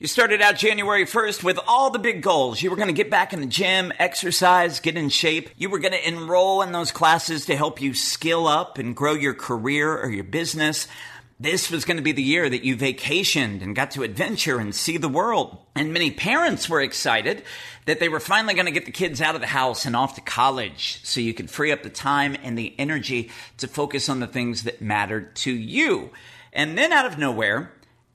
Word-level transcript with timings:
You 0.00 0.06
started 0.06 0.40
out 0.40 0.56
January 0.56 1.04
1st 1.04 1.44
with 1.44 1.58
all 1.68 1.90
the 1.90 1.98
big 1.98 2.22
goals. 2.22 2.62
You 2.62 2.70
were 2.70 2.76
going 2.76 2.88
to 2.88 2.94
get 2.94 3.10
back 3.10 3.34
in 3.34 3.42
the 3.42 3.46
gym, 3.46 3.92
exercise, 3.98 4.80
get 4.80 4.96
in 4.96 5.10
shape. 5.10 5.50
You 5.58 5.68
were 5.68 5.78
going 5.78 5.92
to 5.92 6.08
enroll 6.08 6.62
in 6.62 6.72
those 6.72 6.90
classes 6.90 7.44
to 7.44 7.54
help 7.54 7.82
you 7.82 7.92
skill 7.92 8.46
up 8.46 8.78
and 8.78 8.96
grow 8.96 9.12
your 9.12 9.34
career 9.34 9.94
or 9.94 10.08
your 10.08 10.24
business. 10.24 10.88
This 11.38 11.70
was 11.70 11.84
going 11.84 11.98
to 11.98 12.02
be 12.02 12.12
the 12.12 12.22
year 12.22 12.48
that 12.48 12.64
you 12.64 12.78
vacationed 12.78 13.60
and 13.60 13.76
got 13.76 13.90
to 13.90 14.02
adventure 14.02 14.58
and 14.58 14.74
see 14.74 14.96
the 14.96 15.06
world. 15.06 15.58
And 15.74 15.92
many 15.92 16.10
parents 16.10 16.66
were 16.66 16.80
excited 16.80 17.42
that 17.84 18.00
they 18.00 18.08
were 18.08 18.20
finally 18.20 18.54
going 18.54 18.64
to 18.64 18.72
get 18.72 18.86
the 18.86 18.92
kids 18.92 19.20
out 19.20 19.34
of 19.34 19.42
the 19.42 19.46
house 19.48 19.84
and 19.84 19.94
off 19.94 20.14
to 20.14 20.22
college 20.22 21.00
so 21.04 21.20
you 21.20 21.34
could 21.34 21.50
free 21.50 21.72
up 21.72 21.82
the 21.82 21.90
time 21.90 22.38
and 22.42 22.56
the 22.56 22.74
energy 22.78 23.30
to 23.58 23.68
focus 23.68 24.08
on 24.08 24.20
the 24.20 24.26
things 24.26 24.62
that 24.62 24.80
mattered 24.80 25.36
to 25.36 25.52
you. 25.52 26.08
And 26.54 26.78
then 26.78 26.90
out 26.90 27.04
of 27.04 27.18
nowhere, 27.18 27.70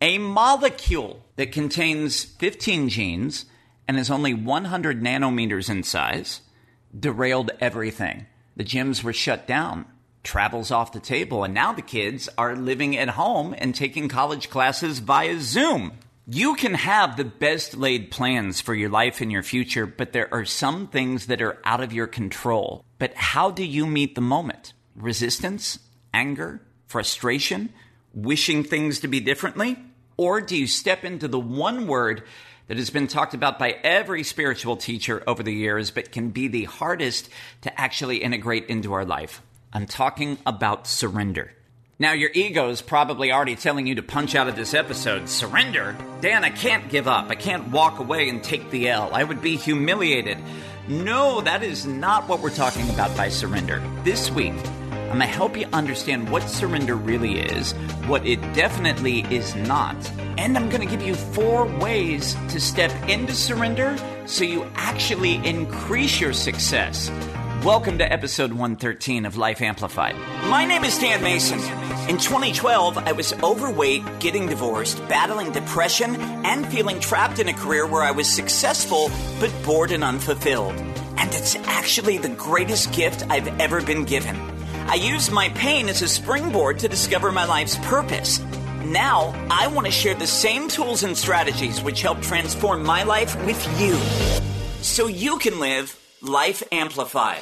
a 0.05 0.19
molecule 0.19 1.25
that 1.35 1.51
contains 1.51 2.23
15 2.23 2.89
genes 2.89 3.45
and 3.87 3.97
is 3.97 4.11
only 4.11 4.35
100 4.35 5.01
nanometers 5.01 5.67
in 5.67 5.81
size 5.81 6.41
derailed 6.97 7.49
everything. 7.59 8.27
The 8.55 8.63
gyms 8.63 9.03
were 9.03 9.13
shut 9.13 9.47
down, 9.47 9.87
travels 10.21 10.69
off 10.69 10.91
the 10.91 10.99
table, 10.99 11.43
and 11.43 11.55
now 11.55 11.73
the 11.73 11.81
kids 11.81 12.29
are 12.37 12.55
living 12.55 12.95
at 12.95 13.09
home 13.09 13.55
and 13.57 13.73
taking 13.73 14.07
college 14.07 14.51
classes 14.51 14.99
via 14.99 15.39
Zoom. 15.39 15.93
You 16.27 16.53
can 16.53 16.75
have 16.75 17.17
the 17.17 17.25
best 17.25 17.75
laid 17.75 18.11
plans 18.11 18.61
for 18.61 18.75
your 18.75 18.91
life 18.91 19.21
and 19.21 19.31
your 19.31 19.41
future, 19.41 19.87
but 19.87 20.13
there 20.13 20.31
are 20.31 20.45
some 20.45 20.85
things 20.85 21.25
that 21.25 21.41
are 21.41 21.57
out 21.65 21.81
of 21.81 21.93
your 21.93 22.05
control. 22.05 22.85
But 22.99 23.15
how 23.15 23.49
do 23.49 23.65
you 23.65 23.87
meet 23.87 24.13
the 24.13 24.21
moment? 24.21 24.73
Resistance? 24.95 25.79
Anger? 26.13 26.61
Frustration? 26.85 27.73
Wishing 28.13 28.63
things 28.63 28.99
to 28.99 29.07
be 29.07 29.19
differently? 29.19 29.77
Or 30.17 30.41
do 30.41 30.55
you 30.55 30.67
step 30.67 31.03
into 31.03 31.27
the 31.27 31.39
one 31.39 31.87
word 31.87 32.23
that 32.67 32.77
has 32.77 32.89
been 32.89 33.07
talked 33.07 33.33
about 33.33 33.59
by 33.59 33.71
every 33.83 34.23
spiritual 34.23 34.77
teacher 34.77 35.23
over 35.27 35.43
the 35.43 35.53
years, 35.53 35.91
but 35.91 36.11
can 36.11 36.29
be 36.29 36.47
the 36.47 36.63
hardest 36.63 37.29
to 37.61 37.79
actually 37.79 38.17
integrate 38.17 38.67
into 38.67 38.93
our 38.93 39.05
life? 39.05 39.41
I'm 39.73 39.85
talking 39.85 40.37
about 40.45 40.87
surrender. 40.87 41.51
Now, 41.97 42.11
your 42.11 42.29
ego 42.33 42.69
is 42.69 42.81
probably 42.81 43.31
already 43.31 43.55
telling 43.55 43.87
you 43.87 43.95
to 43.95 44.03
punch 44.03 44.35
out 44.35 44.49
of 44.49 44.55
this 44.55 44.73
episode. 44.73 45.29
Surrender? 45.29 45.95
Dan, 46.19 46.43
I 46.43 46.49
can't 46.49 46.89
give 46.89 47.07
up. 47.07 47.29
I 47.29 47.35
can't 47.35 47.69
walk 47.69 47.99
away 47.99 48.27
and 48.27 48.43
take 48.43 48.69
the 48.69 48.89
L. 48.89 49.09
I 49.13 49.23
would 49.23 49.41
be 49.41 49.55
humiliated. 49.55 50.37
No, 50.89 51.39
that 51.41 51.63
is 51.63 51.85
not 51.85 52.27
what 52.27 52.41
we're 52.41 52.49
talking 52.49 52.89
about 52.89 53.15
by 53.15 53.29
surrender. 53.29 53.81
This 54.03 54.29
week, 54.29 54.55
I'm 55.15 55.19
going 55.19 55.29
to 55.29 55.37
help 55.37 55.55
you 55.55 55.65
understand 55.71 56.29
what 56.29 56.43
surrender 56.49 56.95
really 56.95 57.39
is, 57.39 57.71
what 58.05 58.25
it 58.27 58.41
definitely 58.53 59.21
is 59.33 59.55
not, 59.55 59.95
and 60.37 60.57
I'm 60.57 60.67
going 60.67 60.81
to 60.81 60.87
give 60.93 61.07
you 61.07 61.15
four 61.15 61.67
ways 61.79 62.35
to 62.49 62.59
step 62.59 62.91
into 63.07 63.31
surrender 63.33 63.97
so 64.25 64.43
you 64.43 64.69
actually 64.75 65.35
increase 65.47 66.19
your 66.19 66.33
success. 66.33 67.09
Welcome 67.63 67.97
to 67.99 68.11
episode 68.11 68.49
113 68.49 69.25
of 69.25 69.37
Life 69.37 69.61
Amplified. 69.61 70.17
My 70.49 70.65
name 70.65 70.83
is 70.83 70.99
Dan 70.99 71.23
Mason. 71.23 71.59
In 72.09 72.17
2012, 72.17 72.97
I 72.97 73.13
was 73.13 73.31
overweight, 73.41 74.03
getting 74.19 74.47
divorced, 74.47 74.99
battling 75.07 75.53
depression, 75.53 76.17
and 76.17 76.67
feeling 76.67 76.99
trapped 76.99 77.39
in 77.39 77.47
a 77.47 77.53
career 77.53 77.87
where 77.87 78.03
I 78.03 78.11
was 78.11 78.29
successful 78.29 79.09
but 79.39 79.53
bored 79.63 79.91
and 79.91 80.03
unfulfilled. 80.03 80.75
And 81.15 81.33
it's 81.33 81.55
actually 81.55 82.17
the 82.17 82.27
greatest 82.27 82.91
gift 82.91 83.23
I've 83.29 83.47
ever 83.61 83.81
been 83.81 84.03
given. 84.03 84.54
I 84.87 84.93
used 84.93 85.31
my 85.31 85.49
pain 85.49 85.89
as 85.89 86.03
a 86.03 86.07
springboard 86.07 86.77
to 86.79 86.87
discover 86.87 87.31
my 87.31 87.45
life's 87.45 87.75
purpose. 87.77 88.39
Now, 88.85 89.33
I 89.49 89.65
want 89.65 89.87
to 89.87 89.91
share 89.91 90.13
the 90.13 90.27
same 90.27 90.67
tools 90.67 91.01
and 91.01 91.17
strategies 91.17 91.81
which 91.81 92.03
help 92.03 92.21
transform 92.21 92.83
my 92.83 93.01
life 93.01 93.35
with 93.45 93.81
you 93.81 93.95
so 94.83 95.07
you 95.07 95.39
can 95.39 95.59
live 95.59 95.99
life 96.21 96.61
amplified. 96.71 97.41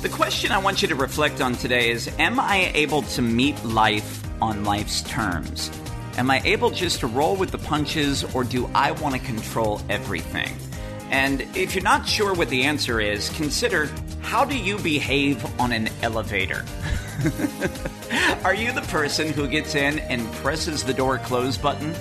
The 0.00 0.08
question 0.08 0.52
I 0.52 0.58
want 0.58 0.80
you 0.80 0.86
to 0.86 0.94
reflect 0.94 1.40
on 1.40 1.54
today 1.54 1.90
is 1.90 2.08
Am 2.20 2.38
I 2.38 2.70
able 2.72 3.02
to 3.02 3.20
meet 3.20 3.62
life 3.64 4.22
on 4.40 4.64
life's 4.64 5.02
terms? 5.02 5.72
Am 6.16 6.30
I 6.30 6.40
able 6.44 6.70
just 6.70 7.00
to 7.00 7.08
roll 7.08 7.34
with 7.34 7.50
the 7.50 7.58
punches, 7.58 8.22
or 8.32 8.44
do 8.44 8.70
I 8.76 8.92
want 8.92 9.16
to 9.16 9.20
control 9.20 9.80
everything? 9.88 10.56
And 11.10 11.42
if 11.54 11.74
you're 11.74 11.84
not 11.84 12.08
sure 12.08 12.34
what 12.34 12.48
the 12.48 12.64
answer 12.64 13.00
is, 13.00 13.28
consider 13.30 13.88
how 14.22 14.44
do 14.44 14.58
you 14.58 14.78
behave 14.78 15.44
on 15.60 15.72
an 15.72 15.88
elevator? 16.02 16.64
Are 18.44 18.54
you 18.54 18.72
the 18.72 18.84
person 18.88 19.32
who 19.32 19.48
gets 19.48 19.74
in 19.74 20.00
and 20.00 20.26
presses 20.34 20.82
the 20.82 20.92
door 20.92 21.18
close 21.18 21.56
button, 21.56 21.94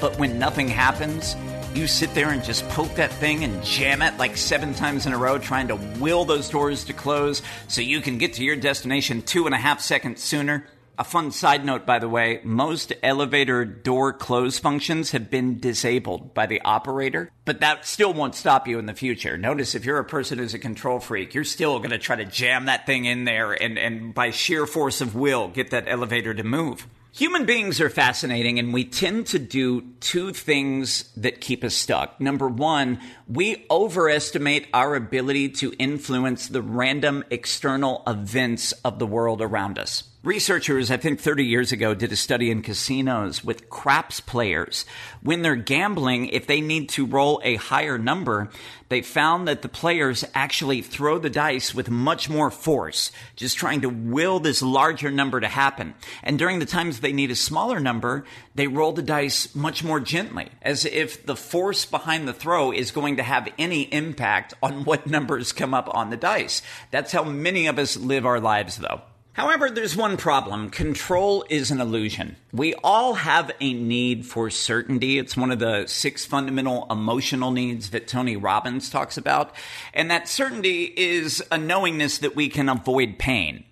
but 0.00 0.18
when 0.18 0.38
nothing 0.38 0.68
happens, 0.68 1.36
you 1.74 1.86
sit 1.86 2.12
there 2.14 2.30
and 2.30 2.42
just 2.42 2.68
poke 2.70 2.94
that 2.94 3.12
thing 3.12 3.44
and 3.44 3.62
jam 3.64 4.02
it 4.02 4.16
like 4.18 4.36
seven 4.36 4.74
times 4.74 5.06
in 5.06 5.12
a 5.12 5.18
row, 5.18 5.38
trying 5.38 5.68
to 5.68 5.76
will 6.00 6.24
those 6.24 6.48
doors 6.48 6.84
to 6.84 6.92
close 6.92 7.42
so 7.68 7.80
you 7.80 8.00
can 8.00 8.18
get 8.18 8.34
to 8.34 8.44
your 8.44 8.56
destination 8.56 9.22
two 9.22 9.46
and 9.46 9.54
a 9.54 9.58
half 9.58 9.80
seconds 9.80 10.22
sooner? 10.22 10.66
A 11.00 11.04
fun 11.04 11.30
side 11.30 11.64
note, 11.64 11.86
by 11.86 12.00
the 12.00 12.08
way, 12.08 12.40
most 12.42 12.92
elevator 13.04 13.64
door 13.64 14.12
close 14.12 14.58
functions 14.58 15.12
have 15.12 15.30
been 15.30 15.60
disabled 15.60 16.34
by 16.34 16.46
the 16.46 16.60
operator, 16.62 17.30
but 17.44 17.60
that 17.60 17.86
still 17.86 18.12
won't 18.12 18.34
stop 18.34 18.66
you 18.66 18.80
in 18.80 18.86
the 18.86 18.94
future. 18.94 19.38
Notice 19.38 19.76
if 19.76 19.84
you're 19.84 20.00
a 20.00 20.04
person 20.04 20.38
who's 20.38 20.54
a 20.54 20.58
control 20.58 20.98
freak, 20.98 21.34
you're 21.34 21.44
still 21.44 21.78
going 21.78 21.90
to 21.90 21.98
try 21.98 22.16
to 22.16 22.24
jam 22.24 22.64
that 22.64 22.84
thing 22.84 23.04
in 23.04 23.22
there 23.22 23.52
and, 23.52 23.78
and 23.78 24.12
by 24.12 24.30
sheer 24.30 24.66
force 24.66 25.00
of 25.00 25.14
will 25.14 25.46
get 25.46 25.70
that 25.70 25.86
elevator 25.86 26.34
to 26.34 26.42
move. 26.42 26.88
Human 27.12 27.46
beings 27.46 27.80
are 27.80 27.90
fascinating, 27.90 28.58
and 28.58 28.72
we 28.72 28.84
tend 28.84 29.28
to 29.28 29.38
do 29.38 29.80
two 30.00 30.32
things 30.32 31.10
that 31.16 31.40
keep 31.40 31.64
us 31.64 31.74
stuck. 31.74 32.20
Number 32.20 32.46
one, 32.46 33.00
we 33.26 33.66
overestimate 33.70 34.68
our 34.74 34.94
ability 34.94 35.48
to 35.50 35.72
influence 35.78 36.48
the 36.48 36.62
random 36.62 37.24
external 37.30 38.02
events 38.06 38.72
of 38.84 38.98
the 38.98 39.06
world 39.06 39.42
around 39.42 39.78
us. 39.78 40.04
Researchers, 40.24 40.90
I 40.90 40.96
think 40.96 41.20
30 41.20 41.44
years 41.44 41.70
ago, 41.70 41.94
did 41.94 42.10
a 42.10 42.16
study 42.16 42.50
in 42.50 42.60
casinos 42.60 43.44
with 43.44 43.70
craps 43.70 44.18
players. 44.18 44.84
When 45.22 45.42
they're 45.42 45.54
gambling, 45.54 46.26
if 46.30 46.48
they 46.48 46.60
need 46.60 46.88
to 46.90 47.06
roll 47.06 47.40
a 47.44 47.54
higher 47.54 47.98
number, 47.98 48.50
they 48.88 49.00
found 49.00 49.46
that 49.46 49.62
the 49.62 49.68
players 49.68 50.24
actually 50.34 50.82
throw 50.82 51.20
the 51.20 51.30
dice 51.30 51.72
with 51.72 51.88
much 51.88 52.28
more 52.28 52.50
force, 52.50 53.12
just 53.36 53.56
trying 53.56 53.82
to 53.82 53.88
will 53.88 54.40
this 54.40 54.60
larger 54.60 55.12
number 55.12 55.38
to 55.38 55.46
happen. 55.46 55.94
And 56.24 56.36
during 56.36 56.58
the 56.58 56.66
times 56.66 56.98
they 56.98 57.12
need 57.12 57.30
a 57.30 57.36
smaller 57.36 57.78
number, 57.78 58.24
they 58.56 58.66
roll 58.66 58.90
the 58.90 59.02
dice 59.02 59.54
much 59.54 59.84
more 59.84 60.00
gently, 60.00 60.48
as 60.62 60.84
if 60.84 61.26
the 61.26 61.36
force 61.36 61.84
behind 61.84 62.26
the 62.26 62.32
throw 62.32 62.72
is 62.72 62.90
going 62.90 63.18
to 63.18 63.22
have 63.22 63.52
any 63.56 63.82
impact 63.82 64.52
on 64.64 64.82
what 64.82 65.06
numbers 65.06 65.52
come 65.52 65.72
up 65.72 65.88
on 65.94 66.10
the 66.10 66.16
dice. 66.16 66.60
That's 66.90 67.12
how 67.12 67.22
many 67.22 67.68
of 67.68 67.78
us 67.78 67.96
live 67.96 68.26
our 68.26 68.40
lives, 68.40 68.78
though. 68.78 69.02
However, 69.38 69.70
there's 69.70 69.94
one 69.94 70.16
problem. 70.16 70.68
Control 70.68 71.44
is 71.48 71.70
an 71.70 71.80
illusion. 71.80 72.34
We 72.52 72.74
all 72.82 73.14
have 73.14 73.52
a 73.60 73.72
need 73.72 74.26
for 74.26 74.50
certainty. 74.50 75.16
It's 75.16 75.36
one 75.36 75.52
of 75.52 75.60
the 75.60 75.86
six 75.86 76.26
fundamental 76.26 76.88
emotional 76.90 77.52
needs 77.52 77.90
that 77.90 78.08
Tony 78.08 78.36
Robbins 78.36 78.90
talks 78.90 79.16
about. 79.16 79.54
And 79.94 80.10
that 80.10 80.26
certainty 80.26 80.92
is 80.96 81.40
a 81.52 81.56
knowingness 81.56 82.18
that 82.18 82.34
we 82.34 82.48
can 82.48 82.68
avoid 82.68 83.16
pain. 83.20 83.62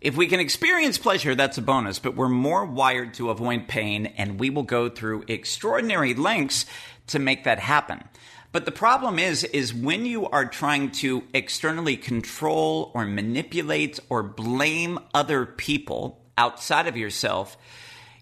If 0.00 0.16
we 0.16 0.26
can 0.26 0.40
experience 0.40 0.98
pleasure, 0.98 1.36
that's 1.36 1.56
a 1.56 1.62
bonus, 1.62 2.00
but 2.00 2.16
we're 2.16 2.28
more 2.28 2.64
wired 2.64 3.14
to 3.14 3.30
avoid 3.30 3.68
pain, 3.68 4.06
and 4.16 4.40
we 4.40 4.50
will 4.50 4.64
go 4.64 4.88
through 4.88 5.26
extraordinary 5.28 6.14
lengths 6.14 6.66
to 7.06 7.20
make 7.20 7.44
that 7.44 7.60
happen. 7.60 8.02
But 8.52 8.66
the 8.66 8.72
problem 8.72 9.18
is, 9.18 9.44
is 9.44 9.72
when 9.72 10.04
you 10.04 10.28
are 10.28 10.44
trying 10.44 10.90
to 10.92 11.24
externally 11.32 11.96
control 11.96 12.92
or 12.94 13.06
manipulate 13.06 13.98
or 14.10 14.22
blame 14.22 14.98
other 15.14 15.46
people 15.46 16.20
outside 16.36 16.86
of 16.86 16.96
yourself, 16.96 17.56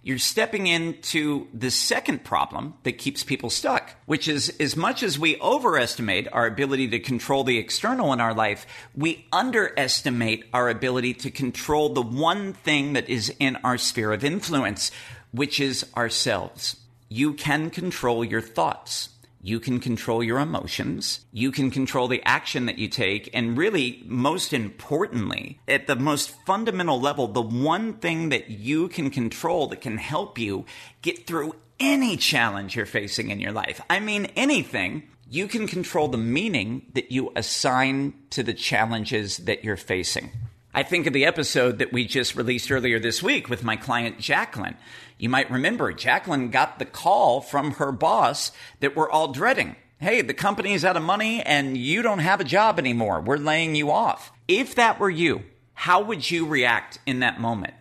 you're 0.02 0.18
stepping 0.18 0.68
into 0.68 1.48
the 1.52 1.70
second 1.70 2.24
problem 2.24 2.74
that 2.84 2.92
keeps 2.92 3.24
people 3.24 3.50
stuck, 3.50 3.96
which 4.06 4.28
is 4.28 4.48
as 4.60 4.76
much 4.76 5.02
as 5.02 5.18
we 5.18 5.38
overestimate 5.40 6.28
our 6.32 6.46
ability 6.46 6.88
to 6.88 7.00
control 7.00 7.44
the 7.44 7.58
external 7.58 8.12
in 8.12 8.20
our 8.20 8.32
life, 8.32 8.66
we 8.96 9.26
underestimate 9.32 10.44
our 10.54 10.70
ability 10.70 11.12
to 11.12 11.30
control 11.30 11.90
the 11.90 12.02
one 12.02 12.52
thing 12.52 12.94
that 12.94 13.08
is 13.10 13.34
in 13.40 13.56
our 13.56 13.76
sphere 13.76 14.12
of 14.12 14.24
influence, 14.24 14.90
which 15.32 15.60
is 15.60 15.84
ourselves. 15.96 16.76
You 17.08 17.34
can 17.34 17.68
control 17.68 18.24
your 18.24 18.40
thoughts. 18.40 19.10
You 19.42 19.58
can 19.58 19.80
control 19.80 20.22
your 20.22 20.38
emotions. 20.38 21.20
You 21.32 21.50
can 21.50 21.70
control 21.70 22.08
the 22.08 22.22
action 22.24 22.66
that 22.66 22.78
you 22.78 22.88
take. 22.88 23.30
And 23.32 23.56
really, 23.56 24.02
most 24.06 24.52
importantly, 24.52 25.60
at 25.66 25.86
the 25.86 25.96
most 25.96 26.34
fundamental 26.44 27.00
level, 27.00 27.26
the 27.26 27.40
one 27.40 27.94
thing 27.94 28.28
that 28.28 28.50
you 28.50 28.88
can 28.88 29.10
control 29.10 29.66
that 29.68 29.80
can 29.80 29.96
help 29.96 30.38
you 30.38 30.66
get 31.00 31.26
through 31.26 31.54
any 31.78 32.16
challenge 32.18 32.76
you're 32.76 32.84
facing 32.84 33.30
in 33.30 33.40
your 33.40 33.52
life. 33.52 33.80
I 33.88 34.00
mean, 34.00 34.26
anything. 34.36 35.04
You 35.32 35.46
can 35.46 35.68
control 35.68 36.08
the 36.08 36.18
meaning 36.18 36.86
that 36.94 37.12
you 37.12 37.32
assign 37.36 38.14
to 38.30 38.42
the 38.42 38.52
challenges 38.52 39.38
that 39.38 39.64
you're 39.64 39.76
facing. 39.76 40.32
I 40.72 40.84
think 40.84 41.08
of 41.08 41.12
the 41.12 41.24
episode 41.24 41.80
that 41.80 41.92
we 41.92 42.04
just 42.04 42.36
released 42.36 42.70
earlier 42.70 43.00
this 43.00 43.24
week 43.24 43.48
with 43.48 43.64
my 43.64 43.74
client 43.74 44.20
Jacqueline. 44.20 44.76
You 45.18 45.28
might 45.28 45.50
remember 45.50 45.92
Jacqueline 45.92 46.50
got 46.50 46.78
the 46.78 46.84
call 46.84 47.40
from 47.40 47.72
her 47.72 47.90
boss 47.90 48.52
that 48.78 48.94
we're 48.94 49.10
all 49.10 49.32
dreading. 49.32 49.74
Hey, 49.98 50.22
the 50.22 50.32
company's 50.32 50.84
out 50.84 50.96
of 50.96 51.02
money 51.02 51.42
and 51.42 51.76
you 51.76 52.02
don't 52.02 52.20
have 52.20 52.40
a 52.40 52.44
job 52.44 52.78
anymore. 52.78 53.20
We're 53.20 53.36
laying 53.36 53.74
you 53.74 53.90
off. 53.90 54.30
If 54.46 54.76
that 54.76 55.00
were 55.00 55.10
you, 55.10 55.42
how 55.74 56.02
would 56.02 56.30
you 56.30 56.46
react 56.46 57.00
in 57.04 57.18
that 57.18 57.40
moment? 57.40 57.74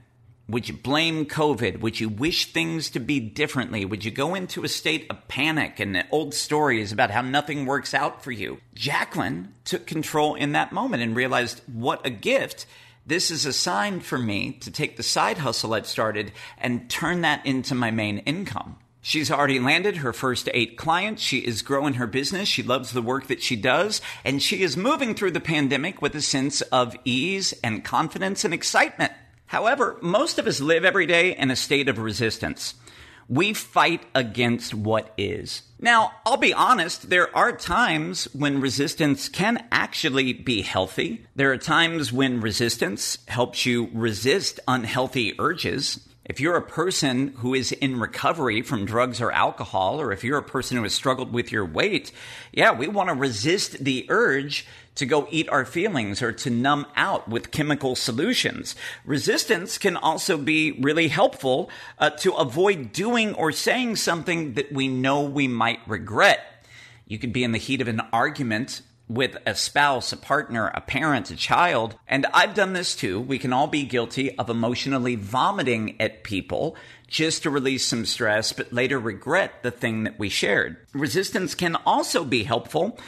Would 0.49 0.67
you 0.67 0.73
blame 0.73 1.27
COVID? 1.27 1.79
Would 1.81 1.99
you 1.99 2.09
wish 2.09 2.51
things 2.51 2.89
to 2.89 2.99
be 2.99 3.19
differently? 3.19 3.85
Would 3.85 4.03
you 4.03 4.09
go 4.09 4.33
into 4.33 4.63
a 4.63 4.67
state 4.67 5.05
of 5.11 5.27
panic 5.27 5.79
and 5.79 6.03
old 6.09 6.33
stories 6.33 6.91
about 6.91 7.11
how 7.11 7.21
nothing 7.21 7.67
works 7.67 7.93
out 7.93 8.23
for 8.23 8.31
you? 8.31 8.59
Jacqueline 8.73 9.53
took 9.63 9.85
control 9.85 10.33
in 10.33 10.53
that 10.53 10.71
moment 10.71 11.03
and 11.03 11.15
realized 11.15 11.61
what 11.71 12.03
a 12.03 12.09
gift. 12.09 12.65
This 13.05 13.29
is 13.29 13.45
a 13.45 13.53
sign 13.53 13.99
for 13.99 14.17
me 14.17 14.53
to 14.53 14.71
take 14.71 14.97
the 14.97 15.03
side 15.03 15.37
hustle 15.37 15.75
I've 15.75 15.85
started 15.85 16.31
and 16.57 16.89
turn 16.89 17.21
that 17.21 17.45
into 17.45 17.75
my 17.75 17.91
main 17.91 18.17
income. 18.19 18.77
She's 19.01 19.29
already 19.29 19.59
landed 19.59 19.97
her 19.97 20.13
first 20.13 20.49
eight 20.55 20.79
clients. 20.79 21.21
She 21.21 21.37
is 21.37 21.61
growing 21.61 21.93
her 21.93 22.07
business. 22.07 22.49
She 22.49 22.63
loves 22.63 22.91
the 22.91 23.03
work 23.03 23.27
that 23.27 23.43
she 23.43 23.55
does. 23.55 24.01
And 24.25 24.41
she 24.41 24.63
is 24.63 24.75
moving 24.75 25.13
through 25.13 25.31
the 25.31 25.39
pandemic 25.39 26.01
with 26.01 26.15
a 26.15 26.21
sense 26.23 26.61
of 26.61 26.95
ease 27.05 27.53
and 27.63 27.85
confidence 27.85 28.43
and 28.43 28.53
excitement. 28.53 29.13
However, 29.49 29.97
most 30.01 30.37
of 30.37 30.45
us 30.45 30.61
live 30.61 30.85
every 30.85 31.07
day 31.07 31.35
in 31.35 31.49
a 31.49 31.55
state 31.55 31.89
of 31.89 31.97
resistance. 31.97 32.75
We 33.27 33.53
fight 33.53 34.03
against 34.13 34.75
what 34.75 35.11
is. 35.17 35.63
Now, 35.79 36.11
I'll 36.23 36.37
be 36.37 36.53
honest, 36.53 37.09
there 37.09 37.35
are 37.35 37.51
times 37.51 38.25
when 38.25 38.61
resistance 38.61 39.27
can 39.27 39.67
actually 39.71 40.33
be 40.33 40.61
healthy. 40.61 41.25
There 41.35 41.51
are 41.51 41.57
times 41.57 42.13
when 42.13 42.41
resistance 42.41 43.17
helps 43.27 43.65
you 43.65 43.89
resist 43.91 44.59
unhealthy 44.67 45.33
urges. 45.39 46.07
If 46.29 46.39
you're 46.39 46.55
a 46.55 46.61
person 46.61 47.29
who 47.37 47.55
is 47.55 47.71
in 47.71 47.99
recovery 47.99 48.61
from 48.61 48.85
drugs 48.85 49.19
or 49.19 49.31
alcohol, 49.31 49.99
or 49.99 50.11
if 50.11 50.23
you're 50.23 50.37
a 50.37 50.43
person 50.43 50.77
who 50.77 50.83
has 50.83 50.93
struggled 50.93 51.33
with 51.33 51.51
your 51.51 51.65
weight, 51.65 52.11
yeah, 52.53 52.71
we 52.71 52.87
want 52.87 53.09
to 53.09 53.15
resist 53.15 53.83
the 53.83 54.05
urge 54.09 54.67
to 54.93 55.07
go 55.07 55.27
eat 55.31 55.49
our 55.49 55.65
feelings 55.65 56.21
or 56.21 56.31
to 56.33 56.51
numb 56.51 56.85
out 56.95 57.27
with 57.27 57.49
chemical 57.49 57.95
solutions. 57.95 58.75
Resistance 59.05 59.79
can 59.79 59.97
also 59.97 60.37
be 60.37 60.73
really 60.73 61.07
helpful 61.07 61.71
uh, 61.97 62.11
to 62.11 62.33
avoid 62.33 62.91
doing 62.91 63.33
or 63.33 63.51
saying 63.51 63.95
something 63.95 64.53
that 64.53 64.71
we 64.71 64.87
know 64.87 65.23
we 65.23 65.47
might 65.47 65.79
regret. 65.87 66.63
You 67.07 67.17
could 67.17 67.33
be 67.33 67.43
in 67.43 67.53
the 67.53 67.57
heat 67.57 67.81
of 67.81 67.87
an 67.87 68.01
argument 68.13 68.83
with 69.09 69.35
a 69.45 69.55
spouse, 69.55 70.13
a 70.13 70.17
partner, 70.17 70.71
a 70.73 70.81
parent, 70.81 71.31
a 71.31 71.35
child. 71.35 71.95
And 72.07 72.27
I've 72.33 72.53
done 72.53 72.73
this 72.73 72.95
too. 72.95 73.19
We 73.19 73.39
can 73.39 73.51
all 73.51 73.67
be 73.67 73.83
guilty 73.83 74.37
of 74.37 74.49
emotionally 74.49 75.15
vomiting 75.15 75.99
at 75.99 76.23
people 76.23 76.75
just 77.07 77.43
to 77.43 77.49
release 77.49 77.85
some 77.85 78.05
stress, 78.05 78.53
but 78.53 78.71
later 78.71 78.99
regret 78.99 79.63
the 79.63 79.71
thing 79.71 80.03
that 80.03 80.19
we 80.19 80.29
shared. 80.29 80.77
Resistance 80.93 81.55
can 81.55 81.75
also 81.87 82.23
be 82.23 82.43
helpful 82.43 82.99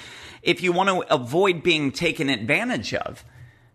if 0.41 0.63
you 0.63 0.71
want 0.71 0.89
to 0.89 1.13
avoid 1.13 1.61
being 1.61 1.91
taken 1.91 2.29
advantage 2.29 2.95
of. 2.95 3.23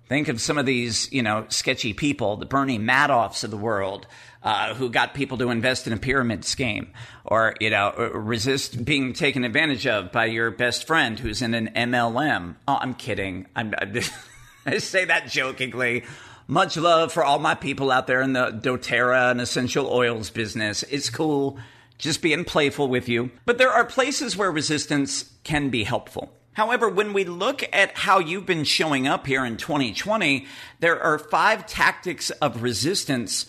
Think 0.08 0.28
of 0.28 0.40
some 0.40 0.58
of 0.58 0.66
these, 0.66 1.12
you 1.12 1.22
know, 1.22 1.46
sketchy 1.48 1.92
people, 1.92 2.36
the 2.36 2.46
Bernie 2.46 2.78
Madoffs 2.78 3.44
of 3.44 3.50
the 3.50 3.56
world, 3.56 4.06
uh, 4.46 4.74
who 4.74 4.88
got 4.88 5.12
people 5.12 5.36
to 5.38 5.50
invest 5.50 5.88
in 5.88 5.92
a 5.92 5.96
pyramid 5.96 6.44
scheme, 6.44 6.92
or 7.24 7.56
you 7.60 7.68
know, 7.68 7.92
resist 8.14 8.84
being 8.84 9.12
taken 9.12 9.42
advantage 9.42 9.88
of 9.88 10.12
by 10.12 10.26
your 10.26 10.52
best 10.52 10.86
friend 10.86 11.18
who's 11.18 11.42
in 11.42 11.52
an 11.52 11.68
MLM. 11.74 12.54
Oh, 12.68 12.78
I'm 12.80 12.94
kidding. 12.94 13.46
I'm, 13.56 13.74
I 14.66 14.78
say 14.78 15.04
that 15.06 15.26
jokingly. 15.26 16.04
Much 16.46 16.76
love 16.76 17.12
for 17.12 17.24
all 17.24 17.40
my 17.40 17.56
people 17.56 17.90
out 17.90 18.06
there 18.06 18.22
in 18.22 18.34
the 18.34 18.52
DoTerra 18.52 19.32
and 19.32 19.40
essential 19.40 19.88
oils 19.88 20.30
business. 20.30 20.84
It's 20.84 21.10
cool. 21.10 21.58
Just 21.98 22.22
being 22.22 22.44
playful 22.44 22.86
with 22.86 23.08
you. 23.08 23.32
But 23.46 23.58
there 23.58 23.72
are 23.72 23.84
places 23.84 24.36
where 24.36 24.52
resistance 24.52 25.32
can 25.42 25.70
be 25.70 25.82
helpful. 25.82 26.32
However, 26.52 26.88
when 26.88 27.12
we 27.12 27.24
look 27.24 27.64
at 27.72 27.98
how 27.98 28.20
you've 28.20 28.46
been 28.46 28.62
showing 28.62 29.08
up 29.08 29.26
here 29.26 29.44
in 29.44 29.56
2020, 29.56 30.46
there 30.78 31.02
are 31.02 31.18
five 31.18 31.66
tactics 31.66 32.30
of 32.30 32.62
resistance 32.62 33.46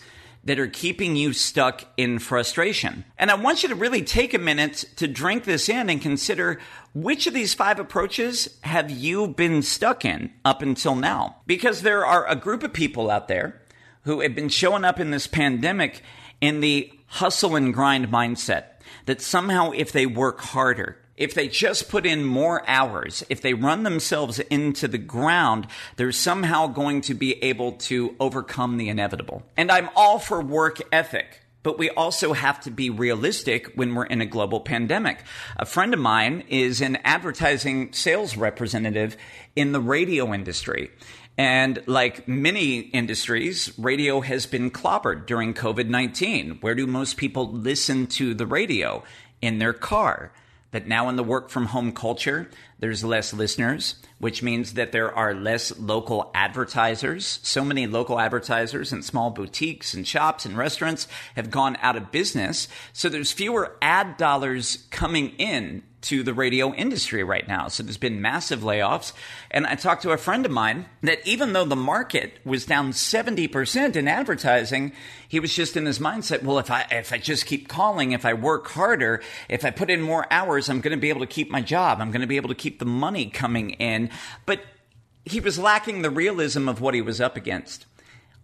that 0.48 0.58
are 0.58 0.66
keeping 0.66 1.14
you 1.14 1.34
stuck 1.34 1.84
in 1.98 2.18
frustration. 2.18 3.04
And 3.18 3.30
I 3.30 3.34
want 3.34 3.62
you 3.62 3.68
to 3.68 3.74
really 3.74 4.00
take 4.00 4.32
a 4.32 4.38
minute 4.38 4.86
to 4.96 5.06
drink 5.06 5.44
this 5.44 5.68
in 5.68 5.90
and 5.90 6.00
consider 6.00 6.58
which 6.94 7.26
of 7.26 7.34
these 7.34 7.52
five 7.52 7.78
approaches 7.78 8.58
have 8.62 8.90
you 8.90 9.28
been 9.28 9.60
stuck 9.60 10.06
in 10.06 10.32
up 10.46 10.62
until 10.62 10.94
now? 10.94 11.36
Because 11.46 11.82
there 11.82 12.06
are 12.06 12.26
a 12.26 12.34
group 12.34 12.62
of 12.62 12.72
people 12.72 13.10
out 13.10 13.28
there 13.28 13.60
who 14.04 14.22
have 14.22 14.34
been 14.34 14.48
showing 14.48 14.86
up 14.86 14.98
in 14.98 15.10
this 15.10 15.26
pandemic 15.26 16.00
in 16.40 16.60
the 16.60 16.90
hustle 17.08 17.54
and 17.54 17.74
grind 17.74 18.08
mindset 18.08 18.64
that 19.04 19.20
somehow 19.20 19.72
if 19.72 19.92
they 19.92 20.06
work 20.06 20.40
harder, 20.40 20.96
if 21.18 21.34
they 21.34 21.48
just 21.48 21.88
put 21.88 22.06
in 22.06 22.24
more 22.24 22.62
hours, 22.68 23.24
if 23.28 23.40
they 23.42 23.52
run 23.52 23.82
themselves 23.82 24.38
into 24.38 24.88
the 24.88 24.98
ground, 24.98 25.66
they're 25.96 26.12
somehow 26.12 26.68
going 26.68 27.00
to 27.02 27.14
be 27.14 27.42
able 27.42 27.72
to 27.72 28.14
overcome 28.20 28.76
the 28.76 28.88
inevitable. 28.88 29.42
And 29.56 29.70
I'm 29.70 29.90
all 29.96 30.18
for 30.18 30.40
work 30.40 30.80
ethic. 30.92 31.42
But 31.64 31.76
we 31.76 31.90
also 31.90 32.32
have 32.32 32.60
to 32.60 32.70
be 32.70 32.88
realistic 32.88 33.72
when 33.74 33.94
we're 33.94 34.06
in 34.06 34.20
a 34.20 34.26
global 34.26 34.60
pandemic. 34.60 35.18
A 35.56 35.66
friend 35.66 35.92
of 35.92 35.98
mine 35.98 36.44
is 36.48 36.80
an 36.80 36.96
advertising 37.04 37.92
sales 37.92 38.36
representative 38.36 39.16
in 39.56 39.72
the 39.72 39.80
radio 39.80 40.32
industry. 40.32 40.90
And 41.36 41.82
like 41.86 42.26
many 42.28 42.78
industries, 42.78 43.76
radio 43.76 44.20
has 44.20 44.46
been 44.46 44.70
clobbered 44.70 45.26
during 45.26 45.52
COVID 45.52 45.88
19. 45.88 46.58
Where 46.60 46.76
do 46.76 46.86
most 46.86 47.16
people 47.16 47.50
listen 47.50 48.06
to 48.08 48.34
the 48.34 48.46
radio? 48.46 49.02
In 49.40 49.58
their 49.58 49.72
car 49.72 50.32
that 50.70 50.86
now 50.86 51.08
in 51.08 51.16
the 51.16 51.24
work 51.24 51.48
from 51.48 51.66
home 51.66 51.92
culture, 51.92 52.48
there's 52.78 53.02
less 53.02 53.32
listeners, 53.32 53.96
which 54.18 54.42
means 54.42 54.74
that 54.74 54.92
there 54.92 55.12
are 55.12 55.34
less 55.34 55.76
local 55.78 56.30
advertisers. 56.34 57.40
So 57.42 57.64
many 57.64 57.86
local 57.86 58.20
advertisers 58.20 58.92
and 58.92 59.04
small 59.04 59.30
boutiques 59.30 59.94
and 59.94 60.06
shops 60.06 60.44
and 60.44 60.56
restaurants 60.56 61.08
have 61.36 61.50
gone 61.50 61.76
out 61.80 61.96
of 61.96 62.12
business. 62.12 62.68
So 62.92 63.08
there's 63.08 63.32
fewer 63.32 63.76
ad 63.80 64.16
dollars 64.18 64.86
coming 64.90 65.30
in 65.38 65.82
to 66.00 66.22
the 66.22 66.32
radio 66.32 66.72
industry 66.74 67.24
right 67.24 67.46
now. 67.48 67.68
So 67.68 67.82
there's 67.82 67.96
been 67.96 68.22
massive 68.22 68.60
layoffs. 68.60 69.12
And 69.50 69.66
I 69.66 69.74
talked 69.74 70.02
to 70.02 70.12
a 70.12 70.16
friend 70.16 70.46
of 70.46 70.52
mine 70.52 70.86
that 71.02 71.26
even 71.26 71.52
though 71.52 71.64
the 71.64 71.76
market 71.76 72.38
was 72.44 72.64
down 72.64 72.92
70% 72.92 73.96
in 73.96 74.06
advertising, 74.06 74.92
he 75.28 75.40
was 75.40 75.54
just 75.54 75.76
in 75.76 75.86
his 75.86 75.98
mindset, 75.98 76.42
well, 76.42 76.58
if 76.58 76.70
I, 76.70 76.86
if 76.90 77.12
I 77.12 77.18
just 77.18 77.46
keep 77.46 77.68
calling, 77.68 78.12
if 78.12 78.24
I 78.24 78.34
work 78.34 78.68
harder, 78.68 79.22
if 79.48 79.64
I 79.64 79.70
put 79.70 79.90
in 79.90 80.00
more 80.00 80.26
hours, 80.30 80.68
I'm 80.68 80.80
going 80.80 80.96
to 80.96 81.00
be 81.00 81.08
able 81.08 81.20
to 81.20 81.26
keep 81.26 81.50
my 81.50 81.60
job. 81.60 82.00
I'm 82.00 82.12
going 82.12 82.20
to 82.20 82.28
be 82.28 82.36
able 82.36 82.50
to 82.50 82.54
keep 82.54 82.78
the 82.78 82.86
money 82.86 83.26
coming 83.26 83.70
in. 83.70 84.10
But 84.46 84.62
he 85.24 85.40
was 85.40 85.58
lacking 85.58 86.02
the 86.02 86.10
realism 86.10 86.68
of 86.68 86.80
what 86.80 86.94
he 86.94 87.02
was 87.02 87.20
up 87.20 87.36
against. 87.36 87.86